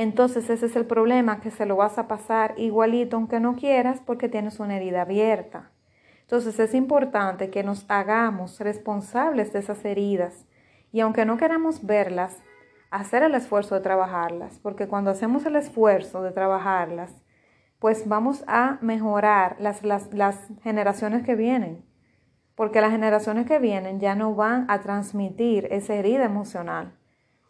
Entonces 0.00 0.48
ese 0.48 0.64
es 0.64 0.76
el 0.76 0.86
problema, 0.86 1.42
que 1.42 1.50
se 1.50 1.66
lo 1.66 1.76
vas 1.76 1.98
a 1.98 2.08
pasar 2.08 2.54
igualito 2.56 3.18
aunque 3.18 3.38
no 3.38 3.54
quieras 3.54 4.00
porque 4.00 4.30
tienes 4.30 4.58
una 4.58 4.78
herida 4.78 5.02
abierta. 5.02 5.72
Entonces 6.22 6.58
es 6.58 6.74
importante 6.74 7.50
que 7.50 7.62
nos 7.62 7.84
hagamos 7.90 8.60
responsables 8.60 9.52
de 9.52 9.58
esas 9.58 9.84
heridas 9.84 10.46
y 10.90 11.00
aunque 11.00 11.26
no 11.26 11.36
queramos 11.36 11.84
verlas, 11.84 12.38
hacer 12.90 13.22
el 13.24 13.34
esfuerzo 13.34 13.74
de 13.74 13.82
trabajarlas, 13.82 14.58
porque 14.60 14.88
cuando 14.88 15.10
hacemos 15.10 15.44
el 15.44 15.56
esfuerzo 15.56 16.22
de 16.22 16.32
trabajarlas, 16.32 17.22
pues 17.78 18.08
vamos 18.08 18.42
a 18.46 18.78
mejorar 18.80 19.56
las, 19.60 19.82
generaciones 20.62 21.26
que 21.26 21.34
vienen, 21.34 21.84
porque 22.54 22.80
las 22.80 22.92
generaciones 22.92 23.44
que 23.44 23.58
vienen 23.58 24.00
ya 24.00 24.14
no 24.14 24.34
van 24.34 24.64
a 24.70 24.80
transmitir 24.80 25.68
esa 25.70 25.92
herida 25.92 26.24
emocional 26.24 26.96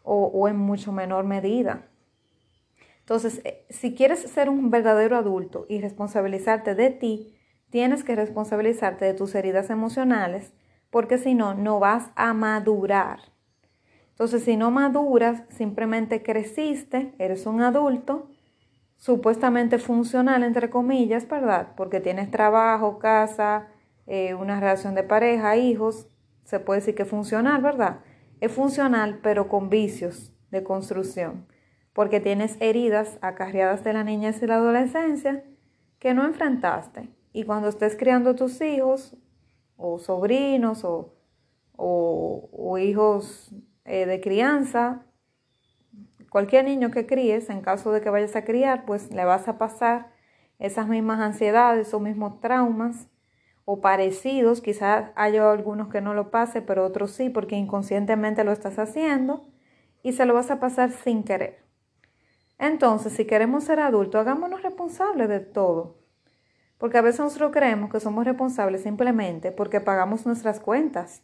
o, 0.03 0.25
o 0.25 0.49
en 0.49 0.57
mucho 0.57 0.91
menor 0.91 1.23
medida. 1.23 1.87
Entonces, 3.01 3.41
eh, 3.43 3.65
si 3.69 3.93
quieres 3.93 4.19
ser 4.19 4.49
un 4.49 4.71
verdadero 4.71 5.17
adulto 5.17 5.65
y 5.67 5.81
responsabilizarte 5.81 6.75
de 6.75 6.89
ti, 6.89 7.35
tienes 7.69 8.03
que 8.03 8.15
responsabilizarte 8.15 9.05
de 9.05 9.13
tus 9.13 9.35
heridas 9.35 9.69
emocionales, 9.69 10.53
porque 10.89 11.17
si 11.17 11.35
no, 11.35 11.53
no 11.53 11.79
vas 11.79 12.11
a 12.15 12.33
madurar. 12.33 13.19
Entonces, 14.09 14.43
si 14.43 14.55
no 14.57 14.71
maduras, 14.71 15.43
simplemente 15.49 16.21
creciste, 16.21 17.13
eres 17.17 17.45
un 17.45 17.61
adulto, 17.61 18.29
supuestamente 18.97 19.79
funcional, 19.79 20.43
entre 20.43 20.69
comillas, 20.69 21.27
¿verdad? 21.27 21.69
Porque 21.75 21.99
tienes 21.99 22.29
trabajo, 22.29 22.99
casa, 22.99 23.67
eh, 24.05 24.35
una 24.35 24.59
relación 24.59 24.93
de 24.93 25.01
pareja, 25.01 25.57
hijos, 25.57 26.07
se 26.43 26.59
puede 26.59 26.81
decir 26.81 26.93
que 26.93 27.05
funcional, 27.05 27.61
¿verdad? 27.63 28.01
Es 28.41 28.51
funcional, 28.51 29.19
pero 29.23 29.47
con 29.47 29.69
vicios 29.69 30.31
de 30.51 30.63
construcción, 30.63 31.47
porque 31.93 32.19
tienes 32.19 32.57
heridas 32.59 33.17
acarreadas 33.21 33.83
de 33.83 33.93
la 33.93 34.03
niñez 34.03 34.41
y 34.41 34.47
la 34.47 34.55
adolescencia 34.55 35.43
que 35.99 36.13
no 36.13 36.25
enfrentaste. 36.25 37.09
Y 37.33 37.43
cuando 37.43 37.69
estés 37.69 37.95
criando 37.95 38.35
tus 38.35 38.61
hijos, 38.61 39.15
o 39.77 39.99
sobrinos, 39.99 40.83
o, 40.83 41.13
o, 41.75 42.77
hijos 42.77 43.53
eh, 43.85 44.05
de 44.05 44.21
crianza, 44.21 45.05
cualquier 46.29 46.65
niño 46.65 46.91
que 46.91 47.07
críes, 47.07 47.49
en 47.49 47.61
caso 47.61 47.91
de 47.91 48.01
que 48.01 48.09
vayas 48.09 48.35
a 48.35 48.45
criar, 48.45 48.85
pues 48.85 49.11
le 49.11 49.25
vas 49.25 49.47
a 49.47 49.57
pasar 49.57 50.11
esas 50.59 50.87
mismas 50.87 51.19
ansiedades, 51.19 51.87
esos 51.87 52.01
mismos 52.01 52.39
traumas 52.39 53.09
o 53.65 53.81
parecidos. 53.81 54.61
Quizás 54.61 55.11
haya 55.15 55.51
algunos 55.51 55.89
que 55.89 56.01
no 56.01 56.13
lo 56.13 56.29
pase, 56.29 56.61
pero 56.61 56.85
otros 56.85 57.11
sí, 57.11 57.29
porque 57.29 57.55
inconscientemente 57.55 58.43
lo 58.43 58.51
estás 58.51 58.77
haciendo 58.77 59.47
y 60.03 60.13
se 60.13 60.25
lo 60.25 60.33
vas 60.33 60.51
a 60.51 60.59
pasar 60.59 60.91
sin 60.91 61.23
querer. 61.23 61.70
Entonces, 62.61 63.13
si 63.13 63.25
queremos 63.25 63.63
ser 63.63 63.79
adultos, 63.79 64.21
hagámonos 64.21 64.61
responsables 64.61 65.27
de 65.27 65.39
todo. 65.39 65.97
Porque 66.77 66.99
a 66.99 67.01
veces 67.01 67.21
nosotros 67.21 67.51
creemos 67.51 67.89
que 67.89 67.99
somos 67.99 68.23
responsables 68.23 68.83
simplemente 68.83 69.51
porque 69.51 69.81
pagamos 69.81 70.27
nuestras 70.27 70.59
cuentas 70.59 71.23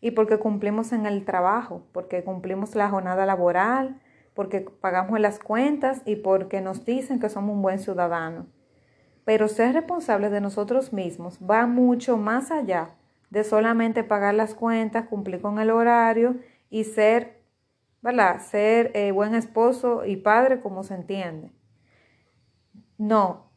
y 0.00 0.12
porque 0.12 0.38
cumplimos 0.38 0.92
en 0.92 1.04
el 1.04 1.26
trabajo, 1.26 1.86
porque 1.92 2.24
cumplimos 2.24 2.74
la 2.74 2.88
jornada 2.88 3.26
laboral, 3.26 4.00
porque 4.32 4.62
pagamos 4.62 5.20
las 5.20 5.38
cuentas 5.38 6.00
y 6.06 6.16
porque 6.16 6.62
nos 6.62 6.86
dicen 6.86 7.20
que 7.20 7.28
somos 7.28 7.54
un 7.54 7.60
buen 7.60 7.80
ciudadano. 7.80 8.46
Pero 9.26 9.48
ser 9.48 9.74
responsable 9.74 10.30
de 10.30 10.40
nosotros 10.40 10.94
mismos 10.94 11.38
va 11.38 11.66
mucho 11.66 12.16
más 12.16 12.50
allá 12.50 12.94
de 13.28 13.44
solamente 13.44 14.04
pagar 14.04 14.32
las 14.32 14.54
cuentas, 14.54 15.06
cumplir 15.06 15.42
con 15.42 15.58
el 15.58 15.70
horario 15.70 16.36
y 16.70 16.84
ser, 16.84 17.37
¿verdad? 18.02 18.40
Ser 18.40 18.90
eh, 18.94 19.12
buen 19.12 19.34
esposo 19.34 20.04
y 20.04 20.16
padre 20.16 20.60
como 20.60 20.82
se 20.84 20.94
entiende. 20.94 21.52
No, 22.96 23.50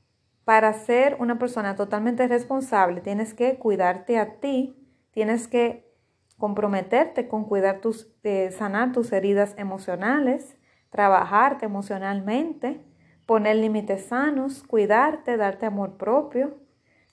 para 0.46 0.74
ser 0.74 1.18
una 1.20 1.40
persona 1.40 1.76
totalmente 1.76 2.28
responsable 2.28 3.02
tienes 3.02 3.34
que 3.34 3.58
cuidarte 3.58 4.18
a 4.18 4.40
ti, 4.40 4.76
tienes 5.12 5.48
que 5.48 5.92
comprometerte 6.38 7.28
con 7.28 7.46
cuidar 7.46 7.82
tus, 7.82 8.12
eh, 8.24 8.52
sanar 8.52 8.92
tus 8.92 9.12
heridas 9.12 9.54
emocionales, 9.58 10.58
trabajarte 10.90 11.66
emocionalmente, 11.66 12.84
poner 13.26 13.58
límites 13.58 14.06
sanos, 14.06 14.64
cuidarte, 14.64 15.38
darte 15.38 15.68
amor 15.68 15.98
propio. 15.98 16.58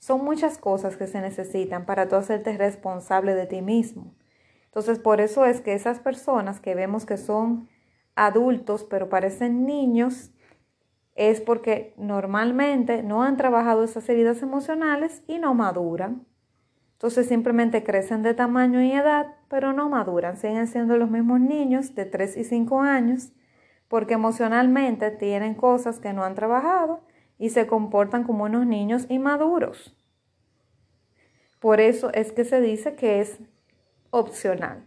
Son 0.00 0.24
muchas 0.24 0.58
cosas 0.58 0.96
que 0.96 1.06
se 1.06 1.20
necesitan 1.20 1.84
para 1.84 2.08
tú 2.08 2.16
hacerte 2.16 2.56
responsable 2.56 3.34
de 3.34 3.46
ti 3.46 3.62
mismo. 3.62 4.14
Entonces, 4.68 4.98
por 4.98 5.20
eso 5.20 5.44
es 5.44 5.60
que 5.60 5.74
esas 5.74 5.98
personas 5.98 6.60
que 6.60 6.74
vemos 6.74 7.04
que 7.06 7.16
son 7.16 7.68
adultos 8.14 8.84
pero 8.84 9.08
parecen 9.08 9.64
niños, 9.64 10.32
es 11.14 11.40
porque 11.40 11.94
normalmente 11.96 13.02
no 13.02 13.24
han 13.24 13.36
trabajado 13.36 13.82
esas 13.82 14.08
heridas 14.08 14.40
emocionales 14.40 15.22
y 15.26 15.38
no 15.38 15.52
maduran. 15.52 16.24
Entonces 16.92 17.26
simplemente 17.26 17.82
crecen 17.82 18.22
de 18.22 18.34
tamaño 18.34 18.80
y 18.82 18.92
edad, 18.92 19.34
pero 19.48 19.72
no 19.72 19.88
maduran. 19.88 20.36
Siguen 20.36 20.68
siendo 20.68 20.96
los 20.96 21.10
mismos 21.10 21.40
niños 21.40 21.96
de 21.96 22.04
3 22.04 22.36
y 22.36 22.44
5 22.44 22.82
años 22.82 23.32
porque 23.88 24.14
emocionalmente 24.14 25.10
tienen 25.10 25.54
cosas 25.54 25.98
que 25.98 26.12
no 26.12 26.22
han 26.22 26.36
trabajado 26.36 27.00
y 27.36 27.50
se 27.50 27.66
comportan 27.66 28.22
como 28.22 28.44
unos 28.44 28.66
niños 28.66 29.06
inmaduros. 29.08 29.96
Por 31.58 31.80
eso 31.80 32.12
es 32.12 32.30
que 32.30 32.44
se 32.44 32.60
dice 32.60 32.94
que 32.94 33.20
es 33.20 33.40
opcional. 34.10 34.84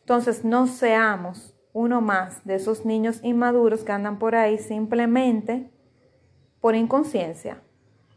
Entonces 0.00 0.44
no 0.44 0.66
seamos 0.66 1.54
uno 1.72 2.00
más 2.00 2.44
de 2.44 2.54
esos 2.54 2.84
niños 2.84 3.20
inmaduros 3.22 3.84
que 3.84 3.92
andan 3.92 4.18
por 4.18 4.34
ahí 4.34 4.58
simplemente 4.58 5.70
por 6.60 6.74
inconsciencia, 6.74 7.62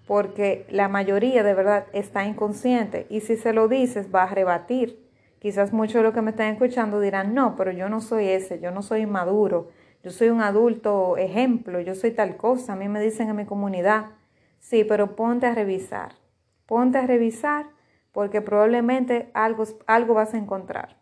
porque 0.07 0.65
la 0.69 0.87
mayoría 0.87 1.43
de 1.43 1.53
verdad 1.53 1.85
está 1.93 2.25
inconsciente 2.25 3.05
y 3.09 3.21
si 3.21 3.35
se 3.35 3.53
lo 3.53 3.67
dices 3.67 4.07
va 4.13 4.23
a 4.23 4.33
rebatir. 4.33 4.99
Quizás 5.39 5.73
muchos 5.73 5.95
de 5.95 6.03
los 6.03 6.13
que 6.13 6.21
me 6.21 6.31
están 6.31 6.53
escuchando 6.53 6.99
dirán, 6.99 7.33
no, 7.33 7.55
pero 7.55 7.71
yo 7.71 7.89
no 7.89 7.99
soy 7.99 8.27
ese, 8.27 8.59
yo 8.59 8.71
no 8.71 8.83
soy 8.83 9.01
inmaduro, 9.01 9.69
yo 10.03 10.11
soy 10.11 10.29
un 10.29 10.41
adulto 10.41 11.17
ejemplo, 11.17 11.79
yo 11.81 11.95
soy 11.95 12.11
tal 12.11 12.37
cosa, 12.37 12.73
a 12.73 12.75
mí 12.75 12.87
me 12.87 13.01
dicen 13.01 13.29
en 13.29 13.35
mi 13.35 13.45
comunidad. 13.45 14.11
Sí, 14.59 14.83
pero 14.83 15.15
ponte 15.15 15.47
a 15.47 15.55
revisar, 15.55 16.13
ponte 16.65 16.99
a 16.99 17.07
revisar 17.07 17.67
porque 18.11 18.41
probablemente 18.41 19.29
algo, 19.33 19.63
algo 19.87 20.13
vas 20.13 20.33
a 20.33 20.37
encontrar. 20.37 20.97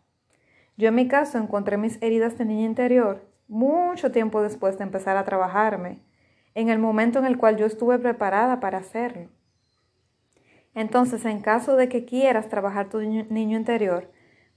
Yo 0.76 0.88
en 0.88 0.94
mi 0.94 1.08
caso 1.08 1.38
encontré 1.38 1.76
mis 1.76 2.00
heridas 2.02 2.38
de 2.38 2.44
niña 2.44 2.66
interior 2.66 3.30
mucho 3.50 4.12
tiempo 4.12 4.42
después 4.42 4.78
de 4.78 4.84
empezar 4.84 5.16
a 5.16 5.24
trabajarme, 5.24 5.98
en 6.54 6.68
el 6.68 6.78
momento 6.78 7.18
en 7.18 7.26
el 7.26 7.36
cual 7.36 7.56
yo 7.56 7.66
estuve 7.66 7.98
preparada 7.98 8.60
para 8.60 8.78
hacerlo. 8.78 9.28
Entonces, 10.72 11.24
en 11.24 11.40
caso 11.40 11.74
de 11.74 11.88
que 11.88 12.04
quieras 12.04 12.48
trabajar 12.48 12.88
tu 12.88 13.00
niño, 13.00 13.56
interior, 13.56 14.08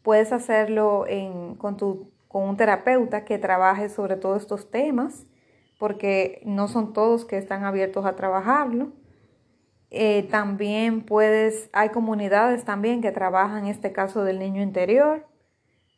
puedes 0.04 0.32
hacerlo 0.32 1.06
con, 1.58 2.12
con 2.28 2.44
un 2.44 2.56
terapeuta 2.56 3.26
que 3.26 3.40
trabaje 3.40 3.90
sobre 3.90 4.16
todos 4.16 4.44
estos 4.44 4.70
temas, 4.70 5.26
porque 5.80 6.42
no 6.46 6.68
son 6.68 6.94
todos 6.94 7.26
que 7.26 7.38
están 7.38 7.66
abiertos 7.66 8.06
a 8.06 8.16
trabajarlo. 8.16 8.92
Eh, 9.96 10.28
también 10.32 11.02
puedes, 11.02 11.70
hay 11.72 11.90
comunidades 11.90 12.66
también 12.66 13.02
que 13.02 13.12
trabajan 13.12 13.68
este 13.68 13.92
caso 13.92 14.24
del 14.24 14.40
niño 14.40 14.64
interior. 14.64 15.28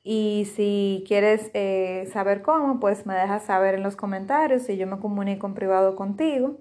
Y 0.03 0.49
si 0.53 1.05
quieres 1.07 1.49
eh, 1.53 2.07
saber 2.11 2.41
cómo, 2.41 2.81
pues 2.81 3.05
me 3.05 3.15
dejas 3.15 3.43
saber 3.45 3.75
en 3.75 3.83
los 3.83 3.95
comentarios 3.95 4.69
y 4.69 4.75
yo 4.75 4.85
me 4.85 4.99
comunico 4.99 5.47
en 5.47 5.53
privado 5.53 5.95
contigo. 5.95 6.57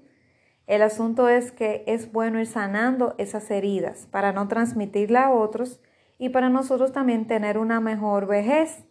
El 0.68 0.80
asunto 0.82 1.28
es 1.28 1.50
que 1.50 1.82
es 1.88 2.12
bueno 2.12 2.38
ir 2.40 2.46
sanando 2.46 3.16
esas 3.18 3.50
heridas 3.50 4.06
para 4.12 4.32
no 4.32 4.46
transmitirla 4.46 5.26
a 5.26 5.34
otros 5.34 5.80
y 6.18 6.28
para 6.28 6.48
nosotros 6.50 6.92
también 6.92 7.26
tener 7.26 7.58
una 7.58 7.80
mejor 7.80 8.26
vejez, 8.26 8.84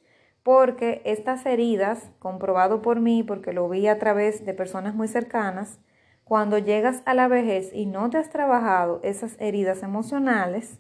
porque 0.43 1.01
estas 1.05 1.45
heridas, 1.45 2.11
comprobado 2.19 2.81
por 2.81 2.99
mí, 2.99 3.23
porque 3.23 3.53
lo 3.53 3.69
vi 3.69 3.87
a 3.87 3.97
través 3.99 4.45
de 4.45 4.53
personas 4.53 4.93
muy 4.93 5.07
cercanas, 5.07 5.79
cuando 6.23 6.57
llegas 6.57 7.01
a 7.05 7.13
la 7.13 7.27
vejez 7.27 7.71
y 7.73 7.85
no 7.85 8.09
te 8.09 8.17
has 8.17 8.29
trabajado 8.29 8.99
esas 9.03 9.35
heridas 9.39 9.83
emocionales 9.83 10.79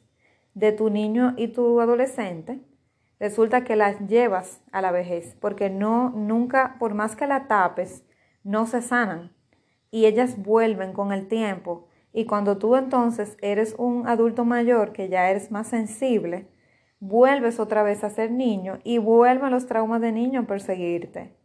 de 0.53 0.71
tu 0.71 0.89
niño 0.89 1.33
y 1.37 1.49
tu 1.49 1.81
adolescente, 1.81 2.59
resulta 3.19 3.63
que 3.63 3.75
las 3.75 3.99
llevas 4.07 4.61
a 4.71 4.81
la 4.81 4.91
vejez, 4.91 5.35
porque 5.39 5.69
no, 5.69 6.11
nunca, 6.11 6.77
por 6.79 6.93
más 6.93 7.15
que 7.15 7.27
la 7.27 7.47
tapes, 7.47 8.03
no 8.43 8.65
se 8.65 8.81
sanan 8.81 9.31
y 9.91 10.05
ellas 10.05 10.41
vuelven 10.41 10.91
con 10.93 11.11
el 11.11 11.27
tiempo. 11.27 11.87
Y 12.13 12.25
cuando 12.25 12.57
tú 12.57 12.75
entonces 12.75 13.37
eres 13.41 13.75
un 13.77 14.07
adulto 14.07 14.45
mayor 14.45 14.91
que 14.91 15.09
ya 15.09 15.29
eres 15.29 15.51
más 15.51 15.67
sensible, 15.67 16.47
vuelves 16.99 17.59
otra 17.59 17.83
vez 17.83 18.03
a 18.03 18.09
ser 18.09 18.31
niño 18.31 18.79
y 18.83 18.97
vuelven 18.97 19.51
los 19.51 19.67
traumas 19.67 20.01
de 20.01 20.11
niño 20.11 20.41
a 20.41 20.47
perseguirte. 20.47 21.35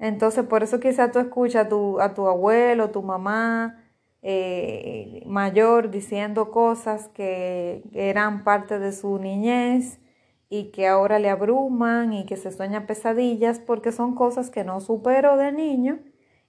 Entonces, 0.00 0.44
por 0.46 0.62
eso 0.62 0.80
quizá 0.80 1.12
tú 1.12 1.18
escuchas 1.18 1.66
a 1.66 1.68
tu, 1.68 2.00
a 2.00 2.14
tu 2.14 2.26
abuelo, 2.26 2.90
tu 2.90 3.02
mamá 3.02 3.84
eh, 4.22 5.22
mayor 5.26 5.90
diciendo 5.90 6.50
cosas 6.50 7.08
que 7.08 7.82
eran 7.92 8.42
parte 8.42 8.78
de 8.78 8.92
su 8.92 9.18
niñez 9.18 9.98
y 10.48 10.70
que 10.72 10.88
ahora 10.88 11.18
le 11.18 11.28
abruman 11.28 12.14
y 12.14 12.24
que 12.26 12.36
se 12.36 12.50
sueña 12.50 12.86
pesadillas 12.86 13.60
porque 13.60 13.92
son 13.92 14.14
cosas 14.14 14.50
que 14.50 14.64
no 14.64 14.80
superó 14.80 15.36
de 15.36 15.52
niño 15.52 16.00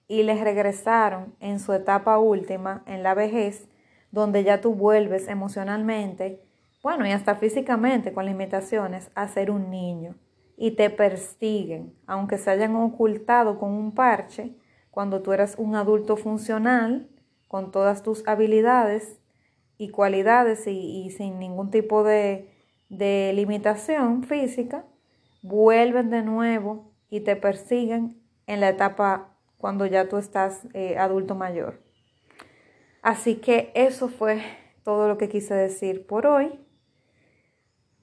y 0.08 0.22
les 0.22 0.40
regresaron 0.40 1.34
en 1.40 1.60
su 1.60 1.72
etapa 1.74 2.18
última, 2.18 2.82
en 2.86 3.02
la 3.02 3.14
vejez, 3.14 3.68
donde 4.10 4.44
ya 4.44 4.60
tú 4.60 4.74
vuelves 4.74 5.28
emocionalmente, 5.28 6.42
bueno, 6.82 7.06
y 7.06 7.12
hasta 7.12 7.36
físicamente 7.36 8.12
con 8.12 8.26
limitaciones, 8.26 9.10
a 9.14 9.28
ser 9.28 9.50
un 9.50 9.70
niño 9.70 10.16
y 10.56 10.72
te 10.72 10.90
persiguen, 10.90 11.94
aunque 12.06 12.38
se 12.38 12.50
hayan 12.50 12.76
ocultado 12.76 13.58
con 13.58 13.72
un 13.72 13.92
parche, 13.92 14.54
cuando 14.90 15.22
tú 15.22 15.32
eras 15.32 15.54
un 15.58 15.74
adulto 15.74 16.16
funcional, 16.16 17.08
con 17.48 17.70
todas 17.70 18.02
tus 18.02 18.26
habilidades 18.28 19.18
y 19.78 19.88
cualidades 19.88 20.66
y, 20.66 21.10
sin 21.10 21.38
ningún 21.38 21.70
tipo 21.70 22.04
de, 22.04 22.50
de 22.88 23.32
limitación 23.34 24.22
física, 24.24 24.84
vuelven 25.42 26.10
de 26.10 26.22
nuevo 26.22 26.92
y 27.10 27.20
te 27.20 27.36
persiguen 27.36 28.22
en 28.46 28.60
la 28.60 28.68
etapa 28.68 29.36
cuando 29.58 29.86
ya 29.86 30.08
tú 30.08 30.18
estás 30.18 30.66
eh, 30.74 30.98
adulto 30.98 31.34
mayor. 31.34 31.80
Así 33.02 33.36
que 33.36 33.72
eso 33.74 34.08
fue 34.08 34.42
todo 34.82 35.08
lo 35.08 35.18
que 35.18 35.28
quise 35.28 35.54
decir 35.54 36.06
por 36.06 36.26
hoy. 36.26 36.60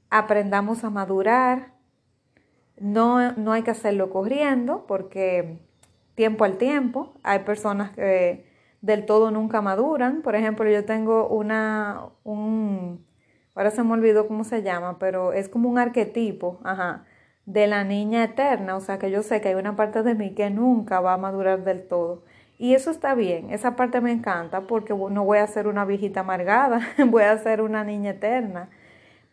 Aprendamos 0.09 0.83
a 0.83 0.89
madurar. 0.89 1.78
No, 2.79 3.33
no 3.33 3.51
hay 3.51 3.63
que 3.63 3.71
hacerlo 3.71 4.09
corriendo 4.09 4.85
porque 4.87 5.59
tiempo 6.15 6.45
al 6.45 6.57
tiempo. 6.57 7.13
Hay 7.23 7.39
personas 7.39 7.91
que 7.91 8.45
del 8.81 9.05
todo 9.05 9.31
nunca 9.31 9.61
maduran. 9.61 10.21
Por 10.21 10.35
ejemplo, 10.35 10.69
yo 10.69 10.85
tengo 10.85 11.27
una, 11.27 12.07
un, 12.23 13.05
ahora 13.55 13.71
se 13.71 13.83
me 13.83 13.93
olvidó 13.93 14.27
cómo 14.27 14.43
se 14.43 14.63
llama, 14.63 14.99
pero 14.99 15.33
es 15.33 15.49
como 15.49 15.69
un 15.69 15.77
arquetipo, 15.79 16.59
ajá, 16.63 17.05
de 17.45 17.67
la 17.67 17.83
niña 17.83 18.23
eterna, 18.23 18.75
o 18.75 18.79
sea 18.81 18.99
que 18.99 19.11
yo 19.11 19.23
sé 19.23 19.41
que 19.41 19.49
hay 19.49 19.55
una 19.55 19.75
parte 19.75 20.03
de 20.03 20.13
mí 20.15 20.33
que 20.35 20.49
nunca 20.49 20.99
va 21.01 21.13
a 21.13 21.17
madurar 21.17 21.63
del 21.63 21.87
todo. 21.87 22.23
Y 22.57 22.73
eso 22.75 22.91
está 22.91 23.15
bien, 23.15 23.51
esa 23.51 23.75
parte 23.75 24.01
me 24.01 24.11
encanta 24.11 24.61
porque 24.61 24.93
no 24.93 25.23
voy 25.23 25.37
a 25.39 25.47
ser 25.47 25.67
una 25.67 25.85
viejita 25.85 26.21
amargada, 26.21 26.81
voy 27.07 27.23
a 27.23 27.37
ser 27.37 27.61
una 27.61 27.83
niña 27.83 28.11
eterna. 28.11 28.69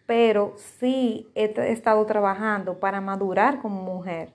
Pero 0.06 0.54
sí 0.56 1.30
he 1.34 1.52
estado 1.70 2.06
trabajando 2.06 2.78
para 2.78 3.00
madurar 3.00 3.60
como 3.60 3.82
mujer 3.82 4.34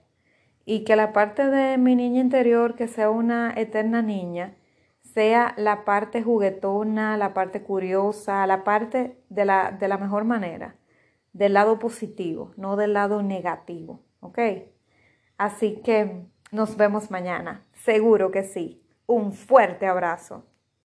y 0.64 0.84
que 0.84 0.96
la 0.96 1.12
parte 1.12 1.46
de 1.46 1.78
mi 1.78 1.96
niña 1.96 2.20
interior, 2.20 2.74
que 2.74 2.88
sea 2.88 3.10
una 3.10 3.52
eterna 3.56 4.02
niña, 4.02 4.56
sea 5.02 5.54
la 5.56 5.84
parte 5.84 6.22
juguetona, 6.22 7.16
la 7.16 7.34
parte 7.34 7.62
curiosa, 7.62 8.46
la 8.46 8.64
parte 8.64 9.18
de 9.28 9.44
la, 9.44 9.72
de 9.72 9.88
la 9.88 9.98
mejor 9.98 10.24
manera, 10.24 10.76
del 11.32 11.54
lado 11.54 11.78
positivo, 11.78 12.52
no 12.56 12.76
del 12.76 12.92
lado 12.92 13.22
negativo, 13.22 14.00
¿ok? 14.20 14.38
Así 15.38 15.80
que 15.82 16.26
nos 16.50 16.76
vemos 16.76 17.10
mañana, 17.10 17.66
seguro 17.72 18.30
que 18.30 18.44
sí. 18.44 18.82
Un 19.06 19.32
fuerte 19.32 19.86
abrazo. 19.86 20.46